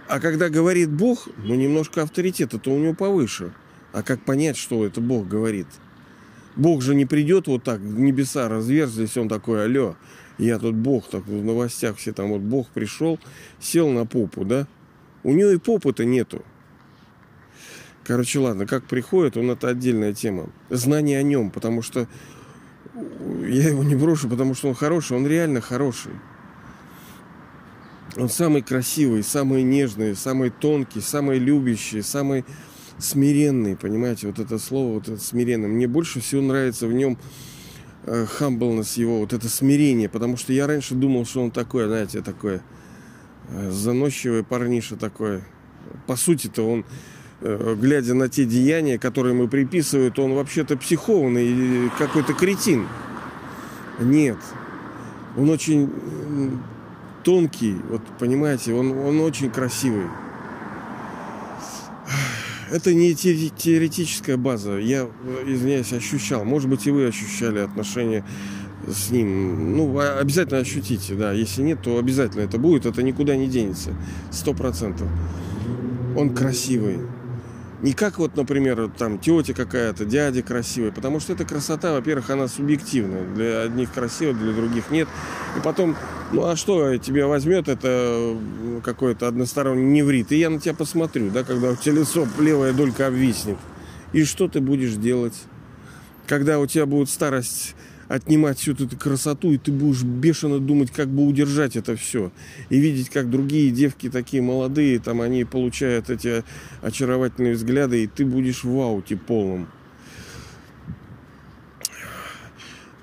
А 0.07 0.21
когда 0.21 0.51
говорит 0.51 0.91
Бог, 0.91 1.29
ну 1.39 1.55
немножко 1.55 2.03
авторитета, 2.03 2.59
то 2.59 2.71
у 2.71 2.79
него 2.79 2.95
повыше. 2.95 3.53
А 3.93 4.03
как 4.03 4.21
понять, 4.21 4.57
что 4.57 4.85
это 4.85 5.01
Бог 5.01 5.29
говорит? 5.29 5.67
Бог 6.57 6.83
же 6.83 6.95
не 6.95 7.07
придет 7.07 7.47
вот 7.47 7.65
так, 7.65 7.81
небеса 7.81 8.49
разверзлись, 8.49 9.17
он 9.17 9.29
такой, 9.29 9.65
алло, 9.65 9.97
я 10.39 10.59
тут 10.59 10.75
Бог, 10.75 11.09
так 11.09 11.27
в 11.27 11.45
новостях 11.45 11.97
все 11.97 12.13
там, 12.13 12.29
вот 12.31 12.43
Бог 12.43 12.69
пришел, 12.69 13.19
сел 13.61 13.89
на 13.89 14.07
попу, 14.07 14.45
да? 14.45 14.67
У 15.23 15.33
него 15.33 15.51
и 15.51 15.59
попы-то 15.59 16.05
нету. 16.05 16.45
Короче, 18.05 18.39
ладно, 18.39 18.67
как 18.67 18.85
приходит, 18.85 19.37
он 19.37 19.51
это 19.51 19.69
отдельная 19.69 20.13
тема. 20.13 20.51
Знание 20.69 21.19
о 21.19 21.23
нем, 21.23 21.51
потому 21.51 21.81
что 21.81 22.07
я 22.95 23.69
его 23.69 23.83
не 23.83 23.97
брошу, 23.97 24.29
потому 24.29 24.55
что 24.55 24.69
он 24.69 24.75
хороший, 24.75 25.17
он 25.17 25.27
реально 25.27 25.61
хороший. 25.61 26.13
Он 28.17 28.29
самый 28.29 28.63
красивый, 28.63 29.25
самый 29.25 29.63
нежный, 29.63 30.15
самый 30.15 30.51
тонкий, 30.51 31.01
самый 31.01 31.39
любящий, 31.39 32.01
самый 32.03 32.45
смиренный, 32.99 33.77
понимаете, 33.77 34.29
вот 34.29 34.39
это 34.39 34.59
слово, 34.59 34.95
вот 34.95 35.09
это 35.09 35.21
смиренный. 35.21 35.69
Мне 35.69 35.89
больше 35.89 36.21
всего 36.21 36.43
нравится 36.43 36.87
в 36.87 36.93
нем 36.93 37.19
э, 38.05 38.27
humbleness 38.39 38.99
его, 38.99 39.19
вот 39.19 39.33
это 39.33 39.49
смирение, 39.49 40.09
потому 40.09 40.37
что 40.37 40.53
я 40.53 40.67
раньше 40.67 40.95
думал, 40.95 41.27
что 41.27 41.43
он 41.43 41.51
такой, 41.51 41.87
знаете, 41.87 42.23
такой 42.23 42.61
э, 43.49 43.71
заносчивый 43.71 44.45
парниша 44.45 44.97
такой. 44.97 45.43
По 46.07 46.15
сути-то 46.15 46.63
он, 46.63 46.85
э, 47.41 47.77
глядя 47.81 48.15
на 48.15 48.29
те 48.29 48.45
деяния, 48.45 48.97
которые 48.97 49.35
ему 49.35 49.49
приписывают, 49.49 50.21
он 50.21 50.35
вообще-то 50.35 50.77
психованный, 50.77 51.91
какой-то 51.99 52.33
кретин. 52.33 52.87
Нет. 53.99 54.39
Он 55.37 55.51
очень 55.51 55.91
тонкий, 57.25 57.77
вот 57.91 58.03
понимаете, 58.19 58.75
он, 58.75 58.93
он 58.93 59.21
очень 59.21 59.51
красивый. 59.51 60.07
Это 62.71 62.93
не 62.93 63.15
теоретическая 63.15 64.37
база. 64.37 64.79
Я, 64.79 65.09
извиняюсь, 65.47 65.93
ощущал. 65.93 66.45
Может 66.45 66.69
быть, 66.69 66.87
и 66.87 66.91
вы 66.91 67.07
ощущали 67.07 67.61
отношения 67.61 68.25
с 68.89 69.11
ним. 69.11 69.77
Ну, 69.77 69.99
обязательно 69.99 70.61
ощутите, 70.61 71.15
да. 71.15 71.33
Если 71.33 71.63
нет, 71.63 71.83
то 71.83 71.99
обязательно 71.99 72.43
это 72.43 72.59
будет. 72.59 72.87
Это 72.87 73.03
никуда 73.03 73.37
не 73.37 73.47
денется. 73.47 73.95
Сто 74.31 74.55
процентов. 74.55 75.09
Он 76.17 76.35
красивый. 76.35 76.99
Не 77.85 77.93
как 77.93 78.17
вот, 78.17 78.35
например, 78.35 78.91
там 78.97 79.19
тетя 79.19 79.53
какая-то, 79.53 80.07
дядя 80.07 80.43
красивый, 80.43 80.91
потому 80.91 81.21
что 81.21 81.35
эта 81.35 81.45
красота, 81.45 81.93
во-первых, 81.93 82.31
она 82.31 82.49
субъективная. 82.49 83.27
Для 83.35 83.61
одних 83.61 83.93
красиво, 83.93 84.33
для 84.33 84.55
других 84.55 84.91
нет. 84.91 85.07
И 85.55 85.61
потом, 85.61 85.95
ну 86.33 86.47
а 86.47 86.57
что 86.57 86.97
тебе 86.97 87.27
возьмет 87.27 87.69
это 87.69 88.39
какой-то 88.83 89.29
односторонний 89.29 90.01
неврит? 90.01 90.33
И 90.33 90.37
я 90.37 90.49
на 90.49 90.61
тебя 90.61 90.73
посмотрю, 90.73 91.29
да, 91.29 91.45
когда 91.45 91.73
у 91.73 91.77
тебя 91.77 91.97
лицо 91.97 92.27
левая 92.39 92.73
долька 92.73 93.09
обвиснет. 93.09 93.59
И 94.15 94.25
что 94.25 94.49
ты 94.49 94.63
будешь 94.63 94.95
делать? 94.95 95.39
Когда 96.27 96.61
у 96.61 96.67
тебя 96.67 96.87
будет 96.87 97.11
старость 97.11 97.77
отнимать 98.09 98.59
всю 98.59 98.73
эту 98.73 98.89
красоту, 98.97 99.53
и 99.53 99.59
ты 99.59 99.73
будешь 99.73 100.03
бешено 100.03 100.59
думать, 100.59 100.91
как 100.91 101.09
бы 101.09 101.27
удержать 101.27 101.77
это 101.77 101.97
все. 101.97 102.33
И 102.69 102.79
видеть, 102.79 103.11
как 103.11 103.31
другие 103.31 103.71
девки 103.71 104.11
такие 104.11 104.43
молодые, 104.43 104.99
там 104.99 105.21
они 105.21 105.45
получают 105.45 106.11
эти 106.11 106.45
очаровательные 106.83 107.55
взгляды, 107.55 108.05
и 108.05 108.07
ты 108.07 108.25
будешь 108.25 108.65
в 108.65 108.81
ауте 108.81 109.17
полном. 109.17 109.69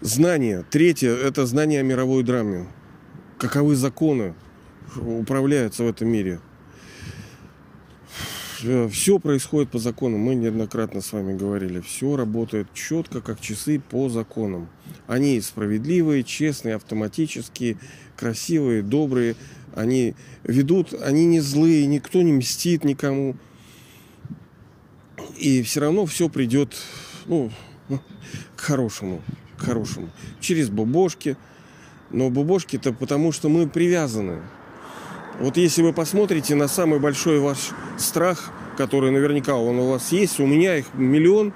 Знание. 0.02 0.66
Третье– 0.70 1.12
это 1.24 1.46
знание 1.46 1.82
о 1.82 1.84
мировой 1.84 2.24
драме. 2.24 2.68
Каковы 3.38 3.76
законы 3.76 4.34
управляются 4.96 5.84
в 5.84 5.88
этом 5.88 6.08
мире– 6.08 6.40
все 8.90 9.20
происходит 9.20 9.70
по 9.70 9.80
закону. 9.80 10.18
Мы 10.18 10.36
неоднократно 10.36 11.02
с 11.02 11.14
вами 11.14 11.38
говорили. 11.38 11.82
Все 11.82 12.16
работает 12.16 12.68
четко, 12.74 13.22
как 13.22 13.40
часы 13.40 13.80
по 13.80 14.10
законам. 14.10 14.70
Они 15.08 15.40
справедливые, 15.42 16.24
честные, 16.24 16.76
автоматические, 16.76 17.78
красивые, 18.16 18.82
добрые. 18.82 19.36
Они 19.76 20.16
ведут, 20.44 20.94
они 20.94 21.26
не 21.26 21.40
злые, 21.40 21.88
никто 21.88 22.22
не 22.22 22.34
мстит 22.34 22.84
никому. 22.84 23.36
И 25.38 25.62
все 25.64 25.82
равно 25.82 26.06
все 26.06 26.30
придет 26.30 26.76
ну, 27.26 27.52
к 28.56 28.62
хорошему. 28.62 29.22
К 29.58 29.64
хорошему. 29.64 30.10
Через 30.40 30.70
бубошки. 30.70 31.38
Но 32.10 32.30
бубошки-то 32.30 32.94
потому, 32.94 33.32
что 33.32 33.50
мы 33.50 33.68
привязаны. 33.68 34.42
Вот 35.42 35.58
если 35.58 35.82
вы 35.82 35.92
посмотрите 35.92 36.54
на 36.54 36.68
самый 36.68 37.00
большой 37.00 37.40
ваш 37.40 37.72
страх, 37.98 38.52
который 38.78 39.10
наверняка 39.10 39.56
он 39.56 39.80
у 39.80 39.90
вас 39.90 40.12
есть, 40.12 40.40
у 40.40 40.46
меня 40.46 40.78
их 40.78 40.94
миллион. 40.94 41.52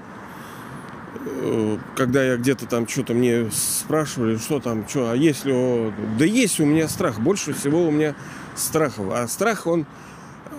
Э, 1.27 1.77
когда 1.95 2.23
я 2.23 2.37
где-то 2.37 2.65
там 2.65 2.87
что-то 2.87 3.13
мне 3.13 3.47
спрашивали, 3.51 4.37
что 4.37 4.59
там, 4.59 4.89
что, 4.89 5.11
а 5.11 5.15
если... 5.15 5.93
Да 6.17 6.25
есть 6.25 6.59
у 6.59 6.65
меня 6.65 6.87
страх, 6.87 7.19
больше 7.19 7.53
всего 7.53 7.87
у 7.87 7.91
меня 7.91 8.15
страхов. 8.55 9.11
А 9.11 9.27
страх, 9.27 9.67
он 9.67 9.85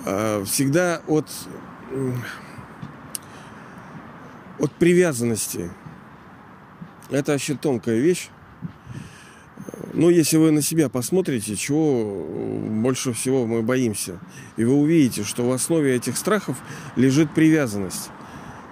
э, 0.05 0.45
всегда 0.45 1.03
от, 1.09 1.27
от 4.61 4.71
привязанности. 4.75 5.73
Это 7.11 7.33
вообще 7.33 7.55
тонкая 7.55 7.99
вещь. 7.99 8.29
Но 9.93 10.11
если 10.11 10.37
вы 10.37 10.51
на 10.51 10.63
себя 10.63 10.89
посмотрите, 10.89 11.57
чего 11.57 12.27
больше 12.69 13.13
всего 13.13 13.47
мы 13.47 13.63
боимся, 13.63 14.19
и 14.57 14.65
вы 14.65 14.75
увидите, 14.75 15.25
что 15.25 15.49
в 15.49 15.53
основе 15.53 15.95
этих 15.95 16.17
страхов 16.17 16.57
лежит 16.97 17.33
привязанность. 17.35 18.11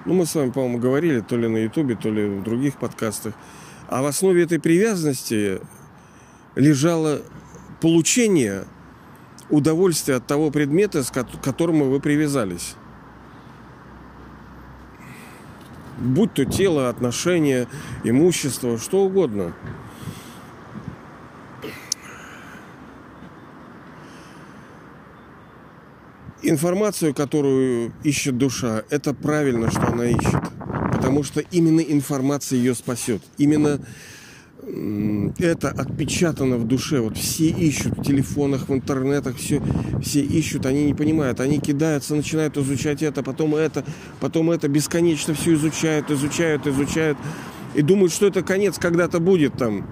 Ну, 0.04 0.14
мы 0.14 0.26
с 0.26 0.34
вами, 0.34 0.50
по-моему, 0.50 0.78
говорили 0.78 1.20
то 1.20 1.36
ли 1.36 1.48
на 1.48 1.58
Ютубе, 1.58 1.96
то 1.96 2.10
ли 2.10 2.26
в 2.26 2.42
других 2.42 2.76
подкастах. 2.76 3.32
А 3.88 4.02
в 4.02 4.06
основе 4.06 4.42
этой 4.42 4.60
привязанности 4.60 5.60
лежало 6.56 7.22
получение 7.80 8.64
удовольствия 9.48 10.16
от 10.16 10.26
того 10.26 10.50
предмета, 10.50 11.02
к 11.02 11.42
которому 11.42 11.86
вы 11.86 12.00
привязались. 12.00 12.76
Будь 15.98 16.34
то 16.34 16.44
тело, 16.44 16.88
отношения, 16.88 17.66
имущество, 18.04 18.78
что 18.78 19.04
угодно– 19.04 19.54
информацию, 26.44 27.14
которую 27.14 27.92
ищет 28.02 28.38
душа, 28.38 28.82
это 28.90 29.14
правильно, 29.14 29.70
что 29.70 29.86
она 29.88 30.06
ищет. 30.06 30.42
Потому 30.92 31.22
что 31.22 31.40
именно 31.40 31.80
информация 31.80 32.58
ее 32.58 32.74
спасет. 32.74 33.22
Именно 33.36 33.80
это 35.38 35.68
отпечатано 35.68 36.56
в 36.56 36.66
душе. 36.66 37.00
Вот 37.00 37.16
все 37.16 37.48
ищут 37.48 37.98
в 37.98 38.02
телефонах, 38.02 38.68
в 38.68 38.72
интернетах, 38.72 39.36
все, 39.36 39.62
все 40.02 40.20
ищут, 40.20 40.66
они 40.66 40.86
не 40.86 40.94
понимают. 40.94 41.40
Они 41.40 41.58
кидаются, 41.58 42.14
начинают 42.14 42.56
изучать 42.56 43.02
это, 43.02 43.22
потом 43.22 43.54
это, 43.54 43.84
потом 44.20 44.50
это, 44.50 44.68
бесконечно 44.68 45.34
все 45.34 45.54
изучают, 45.54 46.10
изучают, 46.10 46.66
изучают. 46.66 47.18
И 47.74 47.82
думают, 47.82 48.12
что 48.12 48.26
это 48.26 48.42
конец 48.42 48.78
когда-то 48.78 49.20
будет 49.20 49.54
там. 49.58 49.86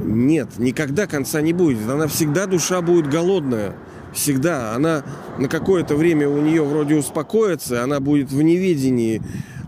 Нет, 0.00 0.58
никогда 0.58 1.06
конца 1.06 1.40
не 1.40 1.52
будет. 1.52 1.88
Она 1.88 2.08
всегда, 2.08 2.46
душа 2.46 2.82
будет 2.82 3.08
голодная. 3.08 3.76
Всегда. 4.14 4.74
Она 4.74 5.04
на 5.38 5.48
какое-то 5.48 5.96
время 5.96 6.28
у 6.28 6.40
нее 6.40 6.64
вроде 6.64 6.94
успокоится, 6.94 7.82
она 7.82 8.00
будет 8.00 8.30
в 8.30 8.40
неведении. 8.40 9.20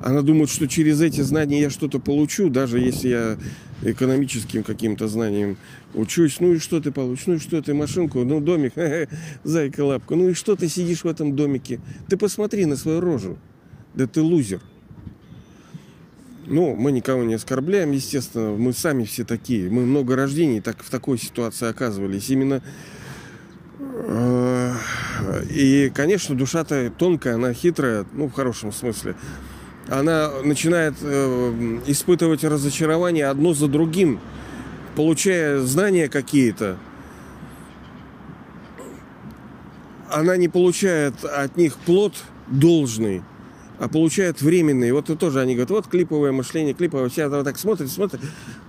Она 0.02 0.22
думает, 0.22 0.50
что 0.50 0.68
через 0.68 1.00
эти 1.00 1.20
знания 1.22 1.62
я 1.62 1.70
что-то 1.70 1.98
получу, 1.98 2.48
даже 2.48 2.78
если 2.78 3.08
я 3.08 3.38
экономическим 3.82 4.62
каким-то 4.62 5.08
знанием 5.08 5.56
учусь. 5.94 6.38
Ну 6.38 6.52
и 6.54 6.58
что 6.58 6.80
ты 6.80 6.92
получишь? 6.92 7.26
Ну 7.26 7.34
и 7.34 7.38
что 7.38 7.60
ты 7.60 7.74
машинку? 7.74 8.24
Ну 8.24 8.40
домик, 8.40 8.74
зайка 9.44 9.84
лапка. 9.84 10.14
Ну 10.14 10.28
и 10.28 10.34
что 10.34 10.54
ты 10.54 10.68
сидишь 10.68 11.02
в 11.02 11.08
этом 11.08 11.34
домике? 11.34 11.80
Ты 12.08 12.16
посмотри 12.16 12.66
на 12.66 12.76
свою 12.76 13.00
рожу. 13.00 13.36
Да 13.94 14.06
ты 14.06 14.20
лузер. 14.20 14.60
Ну, 16.46 16.76
мы 16.76 16.92
никого 16.92 17.24
не 17.24 17.34
оскорбляем, 17.34 17.90
естественно, 17.90 18.50
мы 18.50 18.72
сами 18.72 19.02
все 19.02 19.24
такие. 19.24 19.68
Мы 19.68 19.84
много 19.84 20.14
рождений 20.14 20.60
так, 20.60 20.80
в 20.80 20.90
такой 20.90 21.18
ситуации 21.18 21.66
оказывались. 21.66 22.30
Именно 22.30 22.62
и, 25.50 25.92
конечно, 25.94 26.34
душа-то 26.34 26.90
тонкая, 26.90 27.34
она 27.34 27.52
хитрая, 27.52 28.06
ну, 28.12 28.28
в 28.28 28.32
хорошем 28.32 28.72
смысле. 28.72 29.14
Она 29.88 30.30
начинает 30.42 30.94
э, 31.02 31.80
испытывать 31.86 32.42
разочарование 32.42 33.26
одно 33.26 33.54
за 33.54 33.68
другим, 33.68 34.18
получая 34.96 35.60
знания 35.60 36.08
какие-то. 36.08 36.76
Она 40.10 40.36
не 40.36 40.48
получает 40.48 41.24
от 41.24 41.56
них 41.56 41.76
плод 41.76 42.14
должный– 42.48 43.22
а 43.78 43.88
получают 43.88 44.40
временные. 44.40 44.92
Вот 44.92 45.10
и 45.10 45.16
тоже 45.16 45.40
они 45.40 45.54
говорят, 45.54 45.70
вот 45.70 45.86
клиповое 45.86 46.32
мышление, 46.32 46.74
клиповое. 46.74 47.08
Все 47.08 47.28
вот 47.28 47.44
так 47.44 47.58
смотрят, 47.58 47.90
смотрят, 47.90 48.20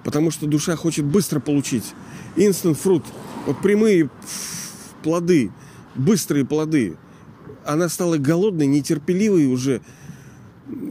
потому 0.03 0.31
что 0.31 0.47
душа 0.47 0.75
хочет 0.75 1.05
быстро 1.05 1.39
получить. 1.39 1.93
Instant 2.35 2.77
fruit. 2.81 3.03
Вот 3.45 3.61
прямые 3.61 4.09
плоды, 5.07 5.51
быстрые 5.95 6.43
плоды. 6.43 6.97
Она 7.63 7.87
стала 7.87 8.17
голодной, 8.17 8.67
нетерпеливой 8.67 9.45
уже. 9.45 9.81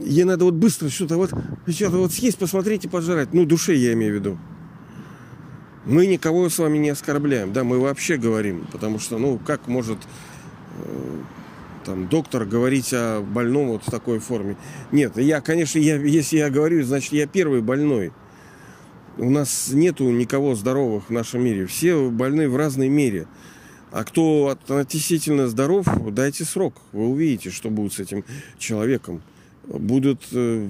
Ей 0.03 0.23
надо 0.23 0.45
вот 0.45 0.55
быстро 0.55 0.89
что-то 0.89 1.17
вот, 1.17 1.31
что-то 1.67 1.97
вот 1.97 2.11
съесть, 2.11 2.39
посмотреть 2.39 2.85
и 2.85 2.87
пожрать. 2.87 3.31
Ну, 3.31 3.45
душе 3.45 3.75
я 3.75 3.93
имею 3.93 4.13
в 4.13 4.15
виду. 4.15 4.39
Мы 5.85 6.07
никого 6.07 6.49
с 6.49 6.57
вами 6.57 6.79
не 6.79 6.89
оскорбляем, 6.89 7.53
да, 7.53 7.63
мы 7.63 7.79
вообще 7.79 8.17
говорим, 8.17 8.67
потому 8.71 8.97
что, 8.97 9.19
ну, 9.19 9.37
как 9.37 9.67
может 9.67 9.99
э, 10.79 11.21
там, 11.85 12.07
доктор 12.07 12.45
говорить 12.45 12.91
о 12.93 13.21
больном 13.21 13.67
вот 13.67 13.83
в 13.83 13.91
такой 13.91 14.17
форме. 14.17 14.57
Нет, 14.91 15.15
я, 15.17 15.41
конечно, 15.41 15.77
я, 15.77 15.97
если 15.97 16.37
я 16.37 16.49
говорю, 16.49 16.83
значит, 16.83 17.13
я 17.13 17.27
первый 17.27 17.61
больной. 17.61 18.11
У 19.17 19.29
нас 19.29 19.69
нету 19.71 20.09
никого 20.09 20.55
здоровых 20.55 21.05
в 21.07 21.11
нашем 21.11 21.43
мире. 21.43 21.67
Все 21.67 22.09
больны 22.09 22.49
в 22.49 22.57
разной 22.57 22.89
мере. 22.89 23.27
А 23.97 24.03
кто 24.03 24.55
относительно 24.69 25.47
здоров, 25.47 25.87
дайте 26.11 26.45
срок. 26.45 26.75
Вы 26.91 27.07
увидите, 27.07 27.49
что 27.49 27.71
будет 27.71 27.93
с 27.93 27.99
этим 27.99 28.23
человеком. 28.59 29.23
Будут 29.65 30.21
э, 30.33 30.69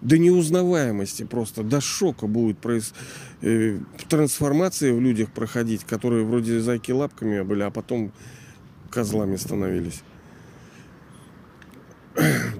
до 0.00 0.16
неузнаваемости 0.16 1.24
просто, 1.24 1.62
до 1.62 1.82
шока 1.82 2.26
будет 2.26 2.56
проис... 2.56 2.94
э, 3.42 3.78
трансформация 4.08 4.94
в 4.94 5.02
людях 5.02 5.30
проходить, 5.32 5.84
которые 5.84 6.24
вроде 6.24 6.60
зайки 6.60 6.92
лапками 6.92 7.42
были, 7.42 7.60
а 7.60 7.70
потом 7.70 8.10
козлами 8.88 9.36
становились. 9.36 10.02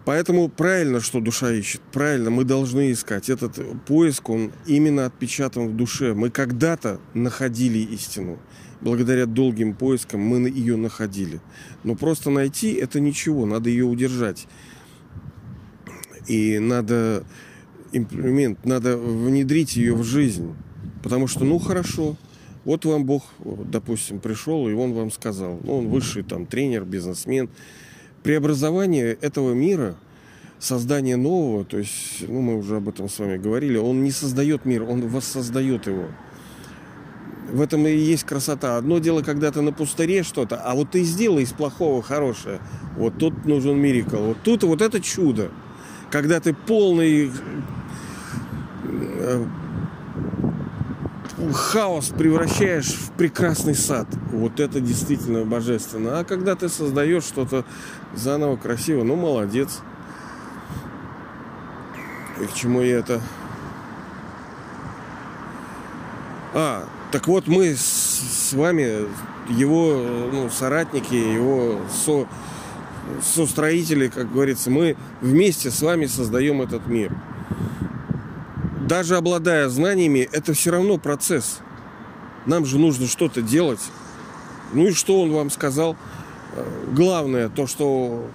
Поэтому 0.05 0.51
правильно, 0.51 1.01
что 1.01 1.21
душа 1.21 1.51
ищет. 1.53 1.81
Правильно, 1.91 2.29
мы 2.29 2.45
должны 2.45 2.93
искать. 2.93 3.31
Этот 3.31 3.59
поиск, 3.87 4.29
он 4.29 4.53
именно 4.67 5.07
отпечатан 5.07 5.69
в 5.69 5.77
душе. 5.77 6.13
Мы 6.13 6.29
когда-то 6.29 7.01
находили 7.15 7.79
истину. 7.79 8.39
Благодаря 8.83 9.27
долгим 9.27 9.75
поискам 9.75 10.21
мы 10.21 10.49
ее 10.49 10.77
находили. 10.77 11.41
Но 11.85 11.95
просто 11.95 12.31
найти 12.31 12.73
это 12.73 12.99
ничего, 12.99 13.47
надо 13.47 13.71
ее 13.71 13.85
удержать. 13.85 14.49
И 16.27 16.59
надо 16.59 17.25
имплемент, 17.93 18.65
надо 18.65 18.97
внедрить 18.97 19.77
ее 19.77 19.95
в 19.95 20.03
жизнь. 20.03 20.55
Потому 21.03 21.29
что, 21.29 21.45
ну 21.45 21.59
хорошо, 21.59 22.17
вот 22.65 22.85
вам 22.85 23.05
Бог, 23.05 23.25
допустим, 23.45 24.21
пришел, 24.21 24.69
и 24.69 24.73
Он 24.73 24.93
вам 24.93 25.11
сказал, 25.11 25.61
ну, 25.63 25.79
он 25.79 25.89
высший 25.89 26.23
там 26.23 26.47
тренер, 26.47 26.85
бизнесмен. 26.85 27.51
Преобразование 28.23 29.17
этого 29.21 29.53
мира, 29.53 29.97
создание 30.59 31.17
нового, 31.17 31.65
то 31.65 31.79
есть, 31.79 32.25
ну, 32.27 32.41
мы 32.41 32.57
уже 32.57 32.77
об 32.77 32.89
этом 32.89 33.09
с 33.09 33.19
вами 33.19 33.37
говорили, 33.37 33.77
Он 33.79 34.05
не 34.05 34.13
создает 34.13 34.65
мир, 34.65 34.85
Он 34.85 35.07
воссоздает 35.09 35.87
его. 35.87 36.07
В 37.51 37.61
этом 37.61 37.87
и 37.87 37.95
есть 37.95 38.25
красота. 38.25 38.77
Одно 38.77 38.99
дело, 38.99 39.23
когда 39.23 39.51
ты 39.51 39.61
на 39.61 39.73
пустыре 39.73 40.23
что-то, 40.23 40.57
а 40.57 40.75
вот 40.75 40.91
ты 40.91 41.03
сделай 41.03 41.43
из 41.43 41.53
плохого 41.53 42.03
хорошее. 42.03 42.61
Вот 42.97 43.19
тут 43.19 43.45
нужен 43.45 43.79
мирикл. 43.79 44.17
Вот 44.17 44.39
тут 44.43 44.63
вот 44.63 44.81
это 44.81 45.01
чудо. 45.01 45.51
Когда 46.11 46.41
ты 46.41 46.55
полный 46.55 47.31
э, 48.85 49.45
хаос 51.53 52.09
превращаешь 52.17 52.93
в 52.93 53.13
прекрасный 53.13 53.75
сад. 53.75 54.07
Вот 54.31 54.61
это 54.61 54.81
действительно 54.81 55.45
божественно. 55.45 56.21
А 56.21 56.25
когда 56.25 56.55
ты 56.55 56.69
создаешь 56.69 57.25
что-то 57.25 57.65
заново 58.15 58.57
красиво, 58.57 59.03
ну 59.03 59.17
молодец. 59.17 59.81
И 62.41 62.47
к 62.47 62.55
чему 62.55 62.83
я 62.83 62.99
это? 62.99 63.21
А, 66.55 66.87
так 67.13 67.29
вот 67.29 67.47
мы 67.47 67.75
с, 67.77 68.53
вами, 68.53 69.07
его 69.49 70.29
ну, 70.33 70.51
соратники, 70.51 71.15
его 71.15 71.81
со, 71.91 72.27
состроители, 73.23 74.09
как 74.09 74.33
говорится, 74.33 74.71
мы 74.71 74.97
вместе 75.21 75.71
с 75.71 75.81
вами 75.83 76.07
создаем 76.07 76.63
этот 76.63 76.87
мир 76.87 77.13
даже 78.93 79.17
обладая 79.17 79.71
знаниями, 79.71 80.29
это 80.33 80.53
все 80.53 80.71
равно 80.71 80.99
процесс. 80.99 81.61
Нам 82.45 82.67
же 82.67 82.79
нужно 82.79 83.07
что-то 83.07 83.41
делать. 83.41 83.81
Ну 84.75 84.89
и 84.89 84.93
что 84.93 85.23
он 85.23 85.33
вам 85.33 85.49
сказал? 85.49 85.97
Э, 86.55 86.65
главное, 86.93 87.49
то, 87.49 87.67
что 87.67 88.27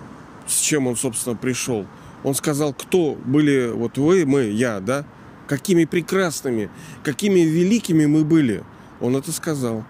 с 0.47 0.59
чем 0.59 0.87
он, 0.87 0.95
собственно, 0.95 1.35
пришел. 1.35 1.85
Он 2.23 2.33
сказал, 2.33 2.73
кто 2.73 3.15
были 3.23 3.69
вот 3.71 3.99
вы, 3.99 4.25
мы, 4.25 4.45
я, 4.45 4.79
да? 4.79 5.05
Какими 5.47 5.85
прекрасными, 5.85 6.69
какими 7.03 7.39
великими 7.39 8.05
мы 8.05 8.23
были. 8.23 8.63
Он 8.99 9.15
это 9.15 9.31
сказал. 9.31 9.85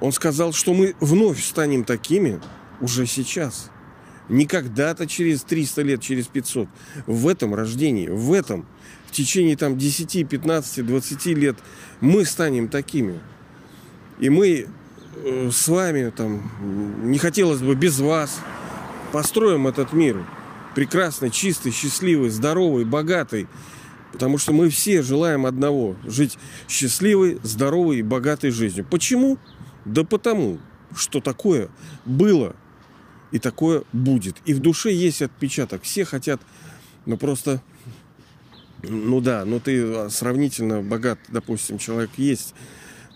Он 0.00 0.12
сказал, 0.12 0.52
что 0.52 0.74
мы 0.74 0.94
вновь 1.00 1.42
станем 1.42 1.84
такими 1.84 2.40
уже 2.80 3.06
сейчас. 3.06 3.70
Не 4.28 4.46
когда-то 4.46 5.06
через 5.06 5.42
300 5.42 5.82
лет, 5.82 6.00
через 6.00 6.26
500. 6.26 6.68
В 7.06 7.28
этом 7.28 7.54
рождении, 7.54 8.08
в 8.08 8.32
этом– 8.32 8.66
в 9.10 9.12
течение 9.12 9.56
там 9.56 9.76
10, 9.76 10.28
15, 10.28 10.86
20 10.86 11.26
лет 11.26 11.56
мы 12.00 12.24
станем 12.24 12.68
такими. 12.68 13.18
И 14.20 14.30
мы 14.30 14.68
э, 15.16 15.50
с 15.52 15.66
вами 15.66 16.12
там, 16.16 16.48
не 17.10 17.18
хотелось 17.18 17.60
бы 17.60 17.74
без 17.74 17.98
вас, 17.98 18.38
построим 19.10 19.66
этот 19.66 19.92
мир. 19.92 20.24
Прекрасный, 20.76 21.30
чистый, 21.30 21.72
счастливый, 21.72 22.30
здоровый, 22.30 22.84
богатый. 22.84 23.48
Потому 24.12 24.38
что 24.38 24.52
мы 24.52 24.68
все 24.70 25.02
желаем 25.02 25.46
одного. 25.46 25.96
Жить 26.04 26.38
счастливой, 26.68 27.38
здоровой 27.42 27.98
и 27.98 28.02
богатой 28.02 28.50
жизнью. 28.50 28.86
Почему? 28.90 29.38
Да 29.84 30.04
потому, 30.04 30.58
что 30.94 31.20
такое 31.20 31.68
было 32.04 32.56
и 33.30 33.38
такое 33.38 33.84
будет. 33.92 34.36
И 34.44 34.54
в 34.54 34.60
душе 34.60 34.92
есть 34.92 35.22
отпечаток. 35.22 35.82
Все 35.82 36.04
хотят, 36.04 36.40
но 37.06 37.16
просто 37.16 37.62
ну 38.82 39.20
да, 39.20 39.44
ну 39.44 39.60
ты 39.60 39.82
а, 39.82 40.08
сравнительно 40.10 40.82
богат, 40.82 41.18
допустим, 41.28 41.78
человек 41.78 42.10
есть, 42.16 42.54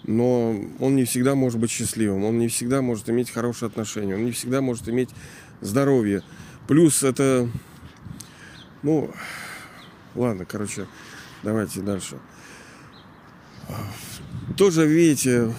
но 0.04 0.54
он 0.78 0.96
не 0.96 1.04
всегда 1.04 1.34
может 1.34 1.58
быть 1.58 1.70
счастливым, 1.70 2.24
он 2.24 2.38
не 2.38 2.48
всегда 2.48 2.82
может 2.82 3.08
иметь 3.08 3.30
хорошие 3.30 3.68
отношения, 3.68 4.14
он 4.14 4.24
не 4.24 4.32
всегда 4.32 4.60
может 4.60 4.88
иметь 4.88 5.10
здоровье. 5.60 6.22
Плюс 6.68 7.02
это, 7.02 7.48
ну, 8.82 9.10
ладно, 10.14 10.44
короче, 10.44 10.86
давайте 11.42 11.80
дальше. 11.80 12.18
Тоже, 14.56 14.86
видите, 14.86 15.52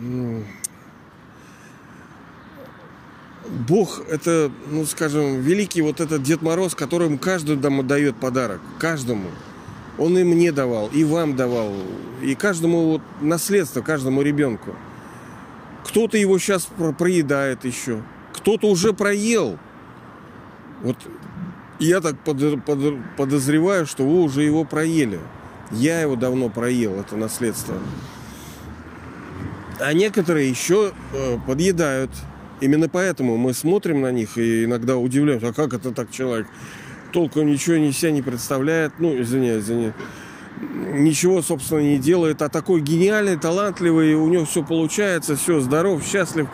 ну, 0.00 0.44
Бог 3.68 4.02
это, 4.08 4.50
ну 4.70 4.84
скажем, 4.86 5.40
великий 5.40 5.82
вот 5.82 6.00
этот 6.00 6.22
Дед 6.22 6.42
Мороз, 6.42 6.74
которому 6.74 7.18
каждый 7.18 7.56
дому 7.56 7.82
дает 7.82 8.16
подарок. 8.16 8.60
Каждому. 8.78 9.30
Он 9.98 10.16
и 10.16 10.24
мне 10.24 10.52
давал, 10.52 10.88
и 10.88 11.04
вам 11.04 11.36
давал, 11.36 11.74
и 12.22 12.34
каждому 12.34 12.92
вот 12.92 13.02
наследство, 13.20 13.82
каждому 13.82 14.22
ребенку. 14.22 14.74
Кто-то 15.84 16.16
его 16.16 16.38
сейчас 16.38 16.68
проедает 16.98 17.64
еще, 17.64 18.02
кто-то 18.32 18.68
уже 18.68 18.94
проел. 18.94 19.58
Вот 20.82 20.96
я 21.84 22.00
так 22.00 22.18
под, 22.18 22.64
под, 22.64 22.78
подозреваю, 23.16 23.86
что 23.86 24.04
вы 24.04 24.22
уже 24.22 24.42
его 24.42 24.64
проели. 24.64 25.20
Я 25.70 26.00
его 26.00 26.16
давно 26.16 26.48
проел, 26.48 26.94
это 27.00 27.16
наследство. 27.16 27.74
А 29.80 29.92
некоторые 29.92 30.48
еще 30.48 30.92
э, 31.12 31.38
подъедают. 31.46 32.10
Именно 32.60 32.88
поэтому 32.88 33.36
мы 33.36 33.54
смотрим 33.54 34.02
на 34.02 34.12
них 34.12 34.38
и 34.38 34.64
иногда 34.64 34.96
удивляемся, 34.96 35.48
а 35.48 35.52
как 35.52 35.74
это 35.74 35.90
так 35.90 36.10
человек 36.12 36.46
толком 37.12 37.46
ничего 37.46 37.76
не 37.76 37.92
себя 37.92 38.12
не 38.12 38.22
представляет, 38.22 38.92
ну, 38.98 39.20
извини, 39.20 39.58
извини, 39.58 39.92
ничего, 40.92 41.42
собственно, 41.42 41.80
не 41.80 41.98
делает, 41.98 42.40
а 42.42 42.48
такой 42.48 42.80
гениальный, 42.80 43.36
талантливый, 43.36 44.14
у 44.14 44.28
него 44.28 44.44
все 44.44 44.62
получается, 44.62 45.36
все, 45.36 45.60
здоров, 45.60 46.04
счастлив, 46.04 46.46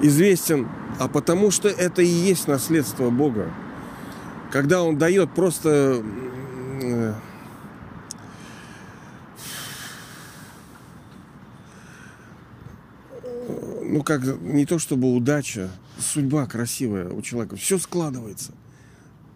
известен, 0.00 0.68
а 0.98 1.08
потому 1.08 1.50
что 1.50 1.68
это 1.68 2.02
и 2.02 2.06
есть 2.06 2.46
наследство 2.48 3.10
Бога. 3.10 3.50
Когда 4.56 4.82
Он 4.82 4.96
дает 4.96 5.34
просто 5.34 6.02
э, 6.80 7.12
ну 13.82 14.02
как, 14.02 14.22
не 14.40 14.64
то 14.64 14.78
чтобы 14.78 15.14
удача, 15.14 15.68
судьба 15.98 16.46
красивая 16.46 17.10
у 17.10 17.20
человека, 17.20 17.56
все 17.56 17.78
складывается. 17.78 18.54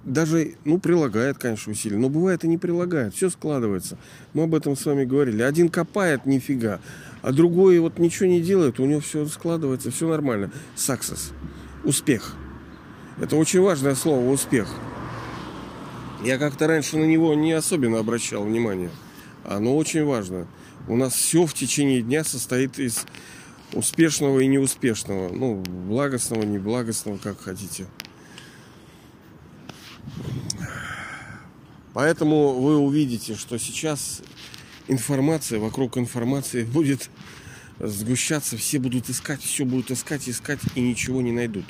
Даже, 0.04 0.54
ну, 0.64 0.78
прилагает, 0.78 1.36
конечно, 1.36 1.72
усилия, 1.72 1.98
но 1.98 2.08
бывает 2.08 2.42
и 2.44 2.48
не 2.48 2.56
прилагает, 2.56 3.14
все 3.14 3.28
складывается. 3.28 3.98
Мы 4.32 4.44
об 4.44 4.54
этом 4.54 4.74
с 4.74 4.86
вами 4.86 5.04
говорили. 5.04 5.42
Один 5.42 5.68
копает 5.68 6.24
нифига, 6.24 6.80
а 7.20 7.32
другой 7.32 7.78
вот 7.80 7.98
ничего 7.98 8.26
не 8.26 8.40
делает, 8.40 8.80
у 8.80 8.86
него 8.86 9.00
все 9.00 9.26
складывается, 9.26 9.90
все 9.90 10.08
нормально. 10.08 10.50
Success. 10.76 11.32
Успех. 11.84 12.36
Это 13.20 13.36
очень 13.36 13.60
важное 13.60 13.94
слово 13.94 14.30
успех. 14.30 14.66
Я 16.22 16.36
как-то 16.36 16.66
раньше 16.66 16.98
на 16.98 17.04
него 17.04 17.34
не 17.34 17.52
особенно 17.52 17.98
обращал 17.98 18.44
внимание. 18.44 18.90
Оно 19.44 19.76
очень 19.76 20.04
важно. 20.04 20.46
У 20.86 20.96
нас 20.96 21.14
все 21.14 21.46
в 21.46 21.54
течение 21.54 22.02
дня 22.02 22.24
состоит 22.24 22.78
из 22.78 23.06
успешного 23.72 24.40
и 24.40 24.46
неуспешного. 24.46 25.32
Ну, 25.32 25.56
благостного, 25.56 26.42
неблагостного, 26.42 27.16
как 27.16 27.40
хотите. 27.40 27.86
Поэтому 31.94 32.60
вы 32.60 32.76
увидите, 32.76 33.34
что 33.34 33.58
сейчас 33.58 34.22
информация, 34.88 35.58
вокруг 35.58 35.96
информации 35.96 36.64
будет 36.64 37.08
сгущаться, 37.78 38.58
все 38.58 38.78
будут 38.78 39.08
искать, 39.08 39.40
все 39.40 39.64
будут 39.64 39.90
искать, 39.90 40.28
искать 40.28 40.60
и 40.74 40.82
ничего 40.82 41.22
не 41.22 41.32
найдут. 41.32 41.64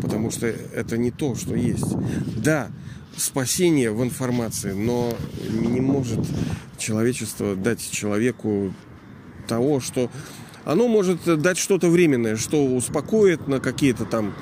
Потому 0.00 0.30
что 0.30 0.46
это 0.46 0.96
не 0.96 1.10
то, 1.10 1.34
что 1.34 1.54
есть. 1.54 1.94
Да, 2.36 2.70
спасение 3.16 3.90
в 3.90 4.02
информации, 4.02 4.72
но 4.72 5.16
не 5.48 5.80
может 5.80 6.20
человечество 6.78 7.54
дать 7.54 7.90
человеку 7.90 8.72
того, 9.46 9.80
что 9.80 10.10
оно 10.64 10.88
может 10.88 11.24
дать 11.40 11.58
что-то 11.58 11.88
временное, 11.88 12.36
что 12.36 12.64
успокоит 12.64 13.48
на 13.48 13.60
какие-то 13.60 14.04
там 14.04 14.34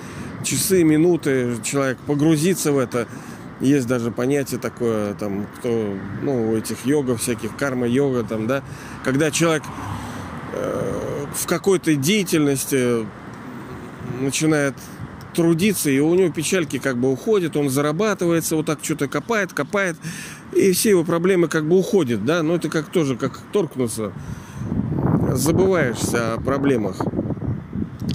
часы, 0.44 0.84
минуты, 0.84 1.56
человек 1.64 1.98
погрузится 2.06 2.72
в 2.72 2.78
это. 2.78 3.08
Есть 3.60 3.86
даже 3.86 4.10
понятие 4.10 4.58
такое, 4.58 5.14
там, 5.14 5.46
кто, 5.58 5.94
ну, 6.22 6.50
у 6.50 6.56
этих 6.56 6.84
йогов 6.84 7.20
всяких, 7.20 7.56
карма-йога, 7.56 8.24
там, 8.24 8.48
да, 8.48 8.62
когда 9.04 9.30
человек 9.30 9.62
э, 10.52 11.26
в 11.32 11.46
какой-то 11.46 11.94
деятельности 11.94 13.06
начинает 14.20 14.74
трудиться, 15.34 15.90
и 15.90 15.98
у 15.98 16.14
него 16.14 16.30
печальки 16.30 16.78
как 16.78 16.98
бы 16.98 17.10
уходят, 17.10 17.56
он 17.56 17.70
зарабатывается, 17.70 18.56
вот 18.56 18.66
так 18.66 18.80
что-то 18.82 19.08
копает, 19.08 19.52
копает, 19.52 19.96
и 20.54 20.72
все 20.72 20.90
его 20.90 21.04
проблемы 21.04 21.48
как 21.48 21.66
бы 21.66 21.78
уходят, 21.78 22.24
да, 22.24 22.42
но 22.42 22.56
это 22.56 22.68
как 22.68 22.86
тоже, 22.86 23.16
как 23.16 23.38
торкнуться 23.52 24.12
забываешься 25.36 26.34
о 26.34 26.40
проблемах. 26.40 26.96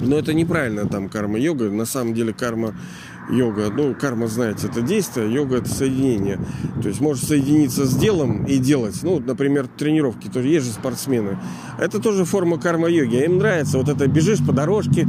Но 0.00 0.16
это 0.18 0.32
неправильно 0.32 0.86
там 0.88 1.08
карма-йога. 1.08 1.70
На 1.70 1.84
самом 1.84 2.14
деле 2.14 2.32
карма-йога, 2.32 3.70
ну, 3.74 3.94
карма, 3.94 4.28
знаете, 4.28 4.68
это 4.68 4.80
действие, 4.80 5.32
йога 5.32 5.56
это 5.56 5.68
соединение. 5.68 6.38
То 6.80 6.88
есть 6.88 7.00
можешь 7.00 7.24
соединиться 7.24 7.84
с 7.84 7.96
делом 7.96 8.44
и 8.44 8.58
делать. 8.58 8.98
Ну, 9.02 9.18
например, 9.18 9.66
тренировки, 9.66 10.28
тоже 10.28 10.48
есть 10.48 10.66
же 10.66 10.72
спортсмены. 10.72 11.38
Это 11.78 11.98
тоже 11.98 12.24
форма 12.24 12.58
карма-йоги. 12.58 13.24
Им 13.24 13.38
нравится 13.38 13.78
вот 13.78 13.88
это, 13.88 14.06
бежишь 14.06 14.44
по 14.44 14.52
дорожке, 14.52 15.08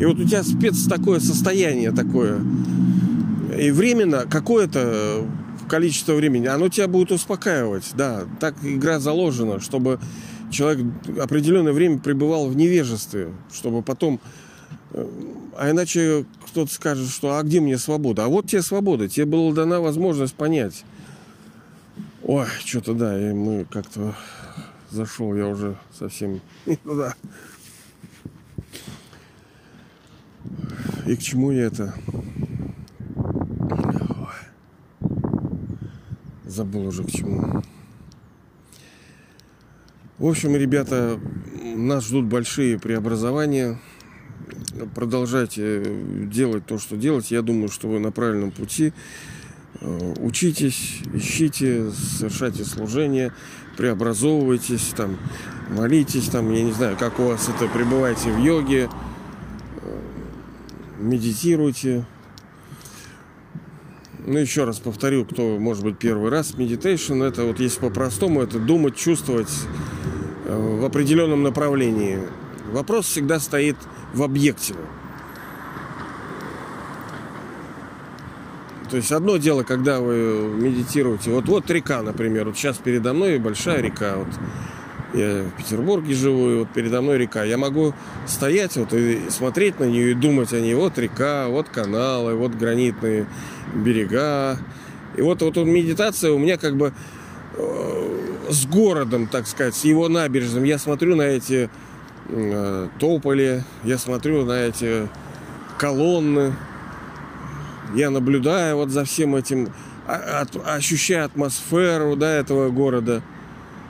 и 0.00 0.04
вот 0.06 0.18
у 0.18 0.24
тебя 0.24 0.42
спец 0.42 0.86
такое 0.86 1.20
состояние 1.20 1.92
такое. 1.92 2.40
И 3.58 3.70
временно 3.70 4.26
какое-то 4.28 5.26
количество 5.68 6.14
времени, 6.14 6.46
оно 6.46 6.68
тебя 6.68 6.88
будет 6.88 7.12
успокаивать. 7.12 7.90
Да, 7.94 8.24
так 8.40 8.54
игра 8.62 8.98
заложена, 8.98 9.60
чтобы 9.60 10.00
человек 10.50 10.86
определенное 11.20 11.72
время 11.74 11.98
пребывал 11.98 12.48
в 12.48 12.56
невежестве, 12.56 13.28
чтобы 13.52 13.82
потом... 13.82 14.20
Э, 14.92 15.06
а 15.58 15.70
иначе 15.70 16.24
кто-то 16.46 16.72
скажет, 16.72 17.10
что 17.10 17.36
а 17.36 17.42
где 17.42 17.60
мне 17.60 17.76
свобода? 17.76 18.24
А 18.24 18.28
вот 18.28 18.48
тебе 18.48 18.62
свобода, 18.62 19.06
тебе 19.06 19.26
была 19.26 19.52
дана 19.52 19.80
возможность 19.80 20.34
понять. 20.34 20.84
Ой, 22.22 22.46
что-то 22.64 22.94
да, 22.94 23.20
и 23.20 23.34
мы 23.34 23.66
как-то 23.70 24.14
зашел 24.90 25.34
я 25.34 25.46
уже 25.46 25.76
совсем 25.96 26.40
не 26.66 26.76
туда. 26.76 27.14
И 31.10 31.16
к 31.16 31.18
чему 31.20 31.50
я 31.50 31.64
это? 31.64 31.92
Забыл 36.46 36.86
уже 36.86 37.02
к 37.02 37.10
чему. 37.10 37.64
В 40.18 40.26
общем, 40.28 40.54
ребята, 40.54 41.18
нас 41.74 42.06
ждут 42.06 42.26
большие 42.26 42.78
преобразования. 42.78 43.80
Продолжайте 44.94 45.82
делать 46.32 46.64
то, 46.66 46.78
что 46.78 46.96
делать. 46.96 47.32
Я 47.32 47.42
думаю, 47.42 47.70
что 47.70 47.88
вы 47.88 47.98
на 47.98 48.12
правильном 48.12 48.52
пути. 48.52 48.92
Э, 49.80 50.14
учитесь, 50.20 51.00
ищите, 51.12 51.90
совершайте 51.90 52.64
служение, 52.64 53.32
преобразовывайтесь, 53.76 54.92
там, 54.96 55.18
молитесь, 55.70 56.28
там, 56.28 56.52
я 56.52 56.62
не 56.62 56.72
знаю, 56.72 56.96
как 56.96 57.18
у 57.18 57.24
вас 57.24 57.48
это, 57.48 57.66
пребывайте 57.66 58.30
в 58.30 58.38
йоге, 58.38 58.84
э, 58.84 59.09
медитируйте. 61.00 62.04
Ну, 64.26 64.38
еще 64.38 64.64
раз 64.64 64.78
повторю, 64.78 65.24
кто, 65.24 65.58
может 65.58 65.82
быть, 65.82 65.98
первый 65.98 66.30
раз, 66.30 66.54
meditation, 66.54 67.22
это 67.22 67.44
вот 67.44 67.58
если 67.58 67.80
по-простому, 67.80 68.42
это 68.42 68.58
думать, 68.58 68.96
чувствовать, 68.96 69.50
в 70.46 70.84
определенном 70.84 71.42
направлении. 71.42 72.18
Вопрос 72.72 73.06
всегда 73.06 73.38
стоит 73.38 73.76
в 74.12 74.22
объекте. 74.22 74.74
То 78.90 78.96
есть 78.96 79.12
одно 79.12 79.36
дело, 79.36 79.62
когда 79.62 80.00
вы 80.00 80.52
медитируете. 80.56 81.30
Вот 81.30 81.46
вот 81.46 81.70
река, 81.70 82.02
например. 82.02 82.46
Вот 82.46 82.56
сейчас 82.56 82.78
передо 82.78 83.14
мной 83.14 83.38
большая 83.38 83.80
река. 83.80 84.16
Вот 84.16 84.28
я 85.14 85.44
в 85.44 85.56
Петербурге 85.56 86.14
живу, 86.14 86.50
и 86.50 86.58
вот 86.60 86.68
передо 86.70 87.02
мной 87.02 87.18
река. 87.18 87.44
Я 87.44 87.58
могу 87.58 87.94
стоять 88.26 88.76
вот 88.76 88.92
и 88.92 89.28
смотреть 89.30 89.80
на 89.80 89.84
нее 89.84 90.12
и 90.12 90.14
думать 90.14 90.52
о 90.52 90.60
ней. 90.60 90.74
Вот 90.74 90.98
река, 90.98 91.48
вот 91.48 91.68
каналы, 91.68 92.34
вот 92.34 92.52
гранитные 92.52 93.26
берега. 93.74 94.58
И 95.16 95.22
вот, 95.22 95.42
вот, 95.42 95.56
медитация 95.56 96.32
у 96.32 96.38
меня 96.38 96.56
как 96.56 96.76
бы 96.76 96.92
э, 97.56 98.10
с 98.48 98.66
городом, 98.66 99.26
так 99.26 99.46
сказать, 99.46 99.74
с 99.74 99.84
его 99.84 100.08
набережным. 100.08 100.64
Я 100.64 100.78
смотрю 100.78 101.16
на 101.16 101.22
эти 101.22 101.68
э, 102.28 102.88
тополи, 102.98 103.64
я 103.84 103.98
смотрю 103.98 104.44
на 104.44 104.52
эти 104.52 105.08
колонны, 105.78 106.54
я 107.94 108.10
наблюдаю 108.10 108.76
вот 108.76 108.90
за 108.90 109.04
всем 109.04 109.34
этим, 109.34 109.72
а, 110.06 110.42
от, 110.42 110.56
ощущаю 110.64 111.24
атмосферу 111.24 112.16
да, 112.16 112.32
этого 112.32 112.70
города. 112.70 113.22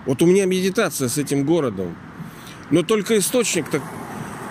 Вот 0.06 0.22
у 0.22 0.26
меня 0.26 0.46
медитация 0.46 1.08
с 1.08 1.18
этим 1.18 1.44
городом. 1.44 1.96
Но 2.70 2.82
только 2.82 3.18
источник-то, 3.18 3.80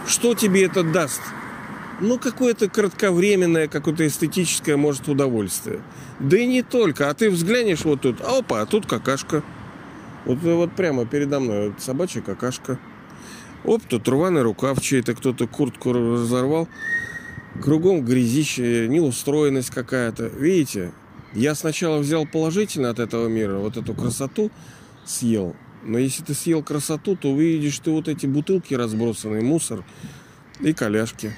что 0.07 0.35
тебе 0.35 0.65
это 0.65 0.83
даст? 0.83 1.21
Ну, 2.01 2.17
какое-то 2.17 2.69
кратковременное, 2.69 3.67
какое-то 3.67 4.07
эстетическое, 4.07 4.77
может, 4.77 5.07
удовольствие. 5.07 5.81
Да 6.19 6.37
и 6.37 6.45
не 6.45 6.61
только. 6.61 7.09
А 7.09 7.13
ты 7.13 7.29
взглянешь 7.29 7.83
вот 7.83 8.01
тут, 8.01 8.21
а 8.21 8.39
опа, 8.39 8.61
а 8.61 8.65
тут 8.65 8.85
какашка. 8.85 9.43
Вот, 10.25 10.39
вот 10.39 10.71
прямо 10.73 11.05
передо 11.05 11.39
мной 11.39 11.69
вот 11.69 11.81
собачья 11.81 12.21
какашка. 12.21 12.79
Оп, 13.65 13.81
тут 13.87 14.07
рваный 14.07 14.43
рукав 14.43 14.79
чей-то, 14.81 15.13
кто-то 15.13 15.47
куртку 15.47 15.91
разорвал. 15.91 16.67
Кругом 17.61 18.05
грязище, 18.05 18.87
неустроенность 18.87 19.71
какая-то. 19.71 20.27
Видите? 20.27 20.93
Я 21.33 21.55
сначала 21.55 21.99
взял 21.99 22.25
положительно 22.25 22.89
от 22.89 22.99
этого 22.99 23.27
мира, 23.27 23.57
вот 23.57 23.77
эту 23.77 23.93
красоту 23.93 24.51
съел. 25.09 25.55
Но 25.83 25.97
если 25.97 26.23
ты 26.23 26.33
съел 26.33 26.61
красоту, 26.61 27.15
то 27.15 27.29
увидишь 27.29 27.79
ты 27.79 27.91
вот 27.91 28.07
эти 28.07 28.25
бутылки 28.25 28.73
разбросанные, 28.73 29.41
мусор 29.41 29.83
и 30.59 30.73
коляшки. 30.73 31.33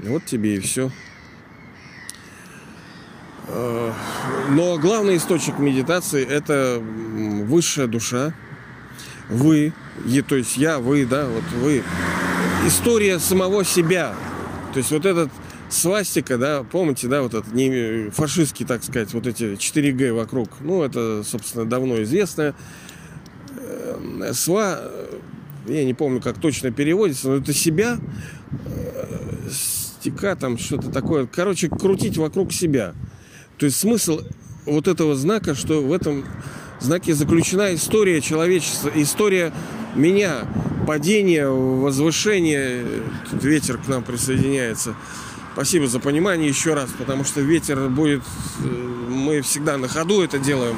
Вот 0.00 0.24
тебе 0.24 0.56
и 0.56 0.60
все. 0.60 0.90
Э, 3.48 3.92
но 4.50 4.78
главный 4.78 5.16
источник 5.16 5.58
медитации– 5.58 6.24
это 6.28 6.80
высшая 6.80 7.86
душа. 7.86 8.34
Вы, 9.30 9.72
то 10.28 10.36
есть 10.36 10.56
я, 10.56 10.78
вы, 10.78 11.04
да, 11.04 11.26
вот 11.26 11.44
вы. 11.60 11.82
История 12.66 13.18
самого 13.18 13.64
себя. 13.64 14.14
То 14.72 14.78
есть 14.78 14.90
вот 14.90 15.06
этот 15.06 15.30
свастика, 15.70 16.38
да, 16.38 16.62
помните, 16.62 17.08
да, 17.08 17.22
вот 17.22 17.34
этот 17.34 17.52
не, 17.52 18.10
фашистский, 18.10 18.66
так 18.66 18.82
сказать, 18.82 19.12
вот 19.12 19.26
эти 19.26 19.54
4Г 19.54 20.12
вокруг. 20.12 20.50
Ну, 20.60 20.82
это, 20.82 21.22
собственно, 21.24 21.64
давно 21.64 22.02
известно. 22.02 22.54
Э, 24.22 24.32
сва, 24.32 24.80
я 25.66 25.84
не 25.84 25.94
помню, 25.94 26.20
как 26.20 26.38
точно 26.38 26.70
переводится, 26.70 27.28
но 27.28 27.36
это 27.36 27.52
себя, 27.52 27.98
э, 28.66 29.50
стека, 29.50 30.36
там 30.36 30.58
что-то 30.58 30.90
такое. 30.90 31.26
Короче, 31.26 31.68
крутить 31.68 32.16
вокруг 32.16 32.52
себя. 32.52 32.94
То 33.58 33.66
есть 33.66 33.78
смысл 33.78 34.20
вот 34.64 34.88
этого 34.88 35.14
знака, 35.16 35.54
что 35.54 35.82
в 35.82 35.92
этом 35.92 36.24
знаке 36.80 37.14
заключена 37.14 37.74
история 37.74 38.20
человечества, 38.20 38.90
история 38.94 39.52
меня, 39.94 40.46
падение, 40.86 41.48
возвышение. 41.48 42.84
Тут 43.30 43.44
ветер 43.44 43.78
к 43.78 43.88
нам 43.88 44.02
присоединяется. 44.04 44.94
Спасибо 45.54 45.88
за 45.88 45.98
понимание 45.98 46.48
еще 46.48 46.74
раз, 46.74 46.90
потому 46.96 47.24
что 47.24 47.40
ветер 47.40 47.88
будет... 47.88 48.22
Э, 48.64 48.68
мы 49.08 49.40
всегда 49.40 49.76
на 49.76 49.88
ходу 49.88 50.22
это 50.22 50.38
делаем. 50.38 50.76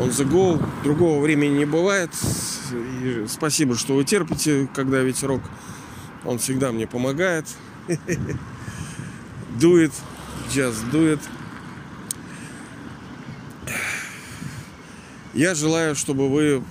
Он 0.00 0.08
the 0.08 0.26
go. 0.26 0.62
Другого 0.82 1.20
времени 1.20 1.58
не 1.58 1.64
бывает. 1.66 2.10
И 2.72 3.26
спасибо, 3.28 3.76
что 3.76 3.94
вы 3.94 4.04
терпите, 4.04 4.66
когда 4.74 5.00
ветерок. 5.00 5.42
Он 6.24 6.38
всегда 6.38 6.72
мне 6.72 6.86
помогает. 6.86 7.44
Дует. 9.60 9.92
Just 10.48 10.90
дует. 10.90 11.20
Я 15.34 15.54
желаю, 15.54 15.94
чтобы 15.94 16.28
вы, 16.28 16.64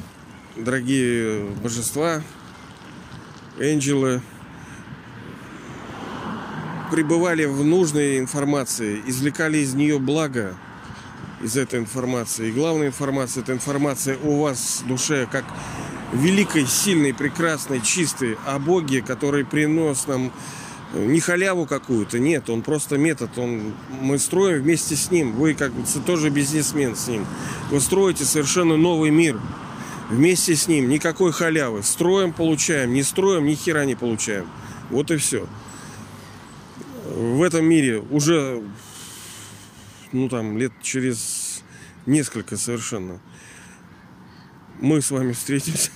дорогие 0.58 1.46
божества, 1.64 2.22
ангелы, 3.60 4.22
пребывали 6.92 7.46
в 7.46 7.64
нужной 7.64 8.18
информации, 8.20 9.02
извлекали 9.06 9.60
из 9.60 9.76
нее 9.76 10.00
благо 10.00 10.58
из 11.42 11.58
этой 11.58 11.80
информации. 11.80 12.50
И 12.50 12.52
главная 12.52 12.88
информация– 12.88 13.44
это 13.44 13.54
информация 13.54 14.18
у 14.24 14.42
вас 14.42 14.82
в 14.84 14.88
душе, 14.88 15.28
как 15.32 15.46
великой, 16.14 16.66
сильной, 16.66 17.14
прекрасной, 17.14 17.82
чистой, 17.82 18.38
о 18.46 18.60
Боге, 18.60 19.02
который 19.02 19.46
принес 19.46 20.08
нам 20.08 20.32
не 20.94 21.20
халяву 21.20 21.66
какую-то, 21.66 22.18
нет, 22.18 22.50
он 22.50 22.64
просто 22.64 22.98
метод, 22.98 23.38
он, 23.38 23.74
мы 24.02 24.18
строим 24.18 24.64
вместе 24.64 24.96
с 24.96 25.12
ним, 25.12 25.34
вы 25.34 25.54
как 25.54 25.72
бы 25.72 25.84
тоже 26.06 26.30
бизнесмен 26.30 26.96
с 26.96 27.08
ним, 27.08 27.26
вы 27.70 27.80
строите 27.80 28.26
совершенно 28.26 28.76
новый 28.76 29.12
мир 29.12 29.40
вместе 30.10 30.56
с 30.56 30.68
ним, 30.68 30.90
никакой 30.90 31.32
халявы, 31.32 31.84
строим, 31.84 32.34
получаем, 32.34 32.94
не 32.94 33.04
строим, 33.04 33.46
ни 33.46 33.54
хера 33.54 33.86
не 33.86 33.96
получаем, 33.96 34.48
вот 34.90 35.12
и 35.12 35.18
все. 35.18 35.48
В 37.06 37.44
этом 37.44 37.66
мире 37.66 38.02
уже, 38.10 38.62
ну 40.12 40.30
там, 40.30 40.58
лет 40.58 40.74
через 40.82 41.64
несколько 42.06 42.58
совершенно 42.58 43.20
мы 44.82 45.02
с 45.02 45.12
вами 45.12 45.34
встретимся. 45.34 45.92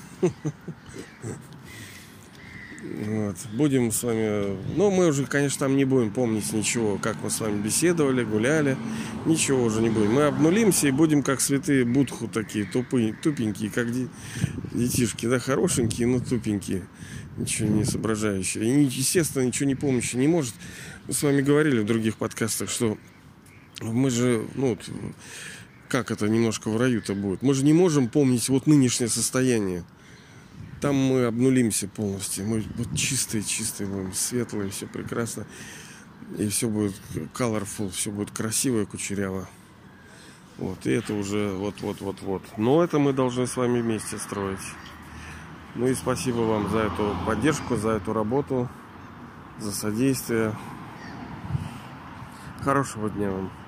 Вот. 3.05 3.37
Будем 3.53 3.91
с 3.91 4.03
вами... 4.03 4.57
Ну, 4.75 4.91
мы 4.91 5.07
уже, 5.07 5.25
конечно, 5.25 5.59
там 5.59 5.77
не 5.77 5.85
будем 5.85 6.11
помнить 6.11 6.51
ничего, 6.53 6.97
как 6.97 7.15
мы 7.23 7.29
с 7.29 7.39
вами 7.39 7.61
беседовали, 7.61 8.23
гуляли. 8.23 8.77
Ничего 9.25 9.63
уже 9.63 9.81
не 9.81 9.89
будем. 9.89 10.13
Мы 10.13 10.23
обнулимся 10.23 10.87
и 10.87 10.91
будем 10.91 11.23
как 11.23 11.41
святые 11.41 11.85
будху 11.85 12.27
такие, 12.27 12.65
тупые, 12.65 13.13
тупенькие, 13.13 13.71
как 13.71 13.87
детишки, 14.73 15.27
да, 15.27 15.39
хорошенькие, 15.39 16.07
но 16.07 16.19
тупенькие. 16.19 16.83
Ничего 17.37 17.69
не 17.69 17.83
соображающие. 17.83 18.63
И, 18.63 18.83
естественно, 18.83 19.43
ничего 19.43 19.67
не 19.67 19.75
помнящие 19.75 20.19
не 20.19 20.27
может. 20.27 20.53
Мы 21.07 21.13
с 21.13 21.23
вами 21.23 21.41
говорили 21.41 21.79
в 21.79 21.85
других 21.85 22.17
подкастах, 22.17 22.69
что 22.69 22.97
мы 23.91 24.09
же, 24.09 24.45
ну, 24.55 24.77
как 25.89 26.11
это 26.11 26.27
немножко 26.29 26.69
в 26.69 26.77
раю-то 26.77 27.15
будет. 27.15 27.41
Мы 27.41 27.53
же 27.53 27.65
не 27.65 27.73
можем 27.73 28.07
помнить 28.07 28.47
вот 28.49 28.67
нынешнее 28.67 29.09
состояние 29.09 29.83
там 30.83 30.97
мы 30.97 31.23
обнулимся 31.23 31.87
полностью. 31.87 32.45
Мы 32.45 32.61
вот 32.75 32.93
чистые, 32.93 33.41
чистые 33.41 33.87
будем, 33.87 34.11
светлые, 34.11 34.69
все 34.69 34.85
прекрасно. 34.85 35.45
И 36.37 36.49
все 36.49 36.67
будет 36.67 36.93
colorful, 37.33 37.89
все 37.89 38.11
будет 38.11 38.31
красиво 38.31 38.81
и 38.81 38.85
кучеряво. 38.85 39.47
Вот, 40.57 40.85
и 40.85 40.91
это 40.91 41.13
уже 41.13 41.53
вот-вот-вот-вот. 41.53 42.43
Но 42.57 42.83
это 42.83 42.99
мы 42.99 43.13
должны 43.13 43.47
с 43.47 43.55
вами 43.55 43.79
вместе 43.79 44.17
строить. 44.17 44.59
Ну 45.75 45.87
и 45.87 45.93
спасибо 45.93 46.39
вам 46.39 46.69
за 46.69 46.79
эту 46.79 47.15
поддержку, 47.25 47.77
за 47.77 47.91
эту 47.91 48.11
работу, 48.11 48.67
за 49.59 49.71
содействие. 49.71 50.53
Хорошего 52.61 53.09
дня 53.09 53.31
вам. 53.31 53.62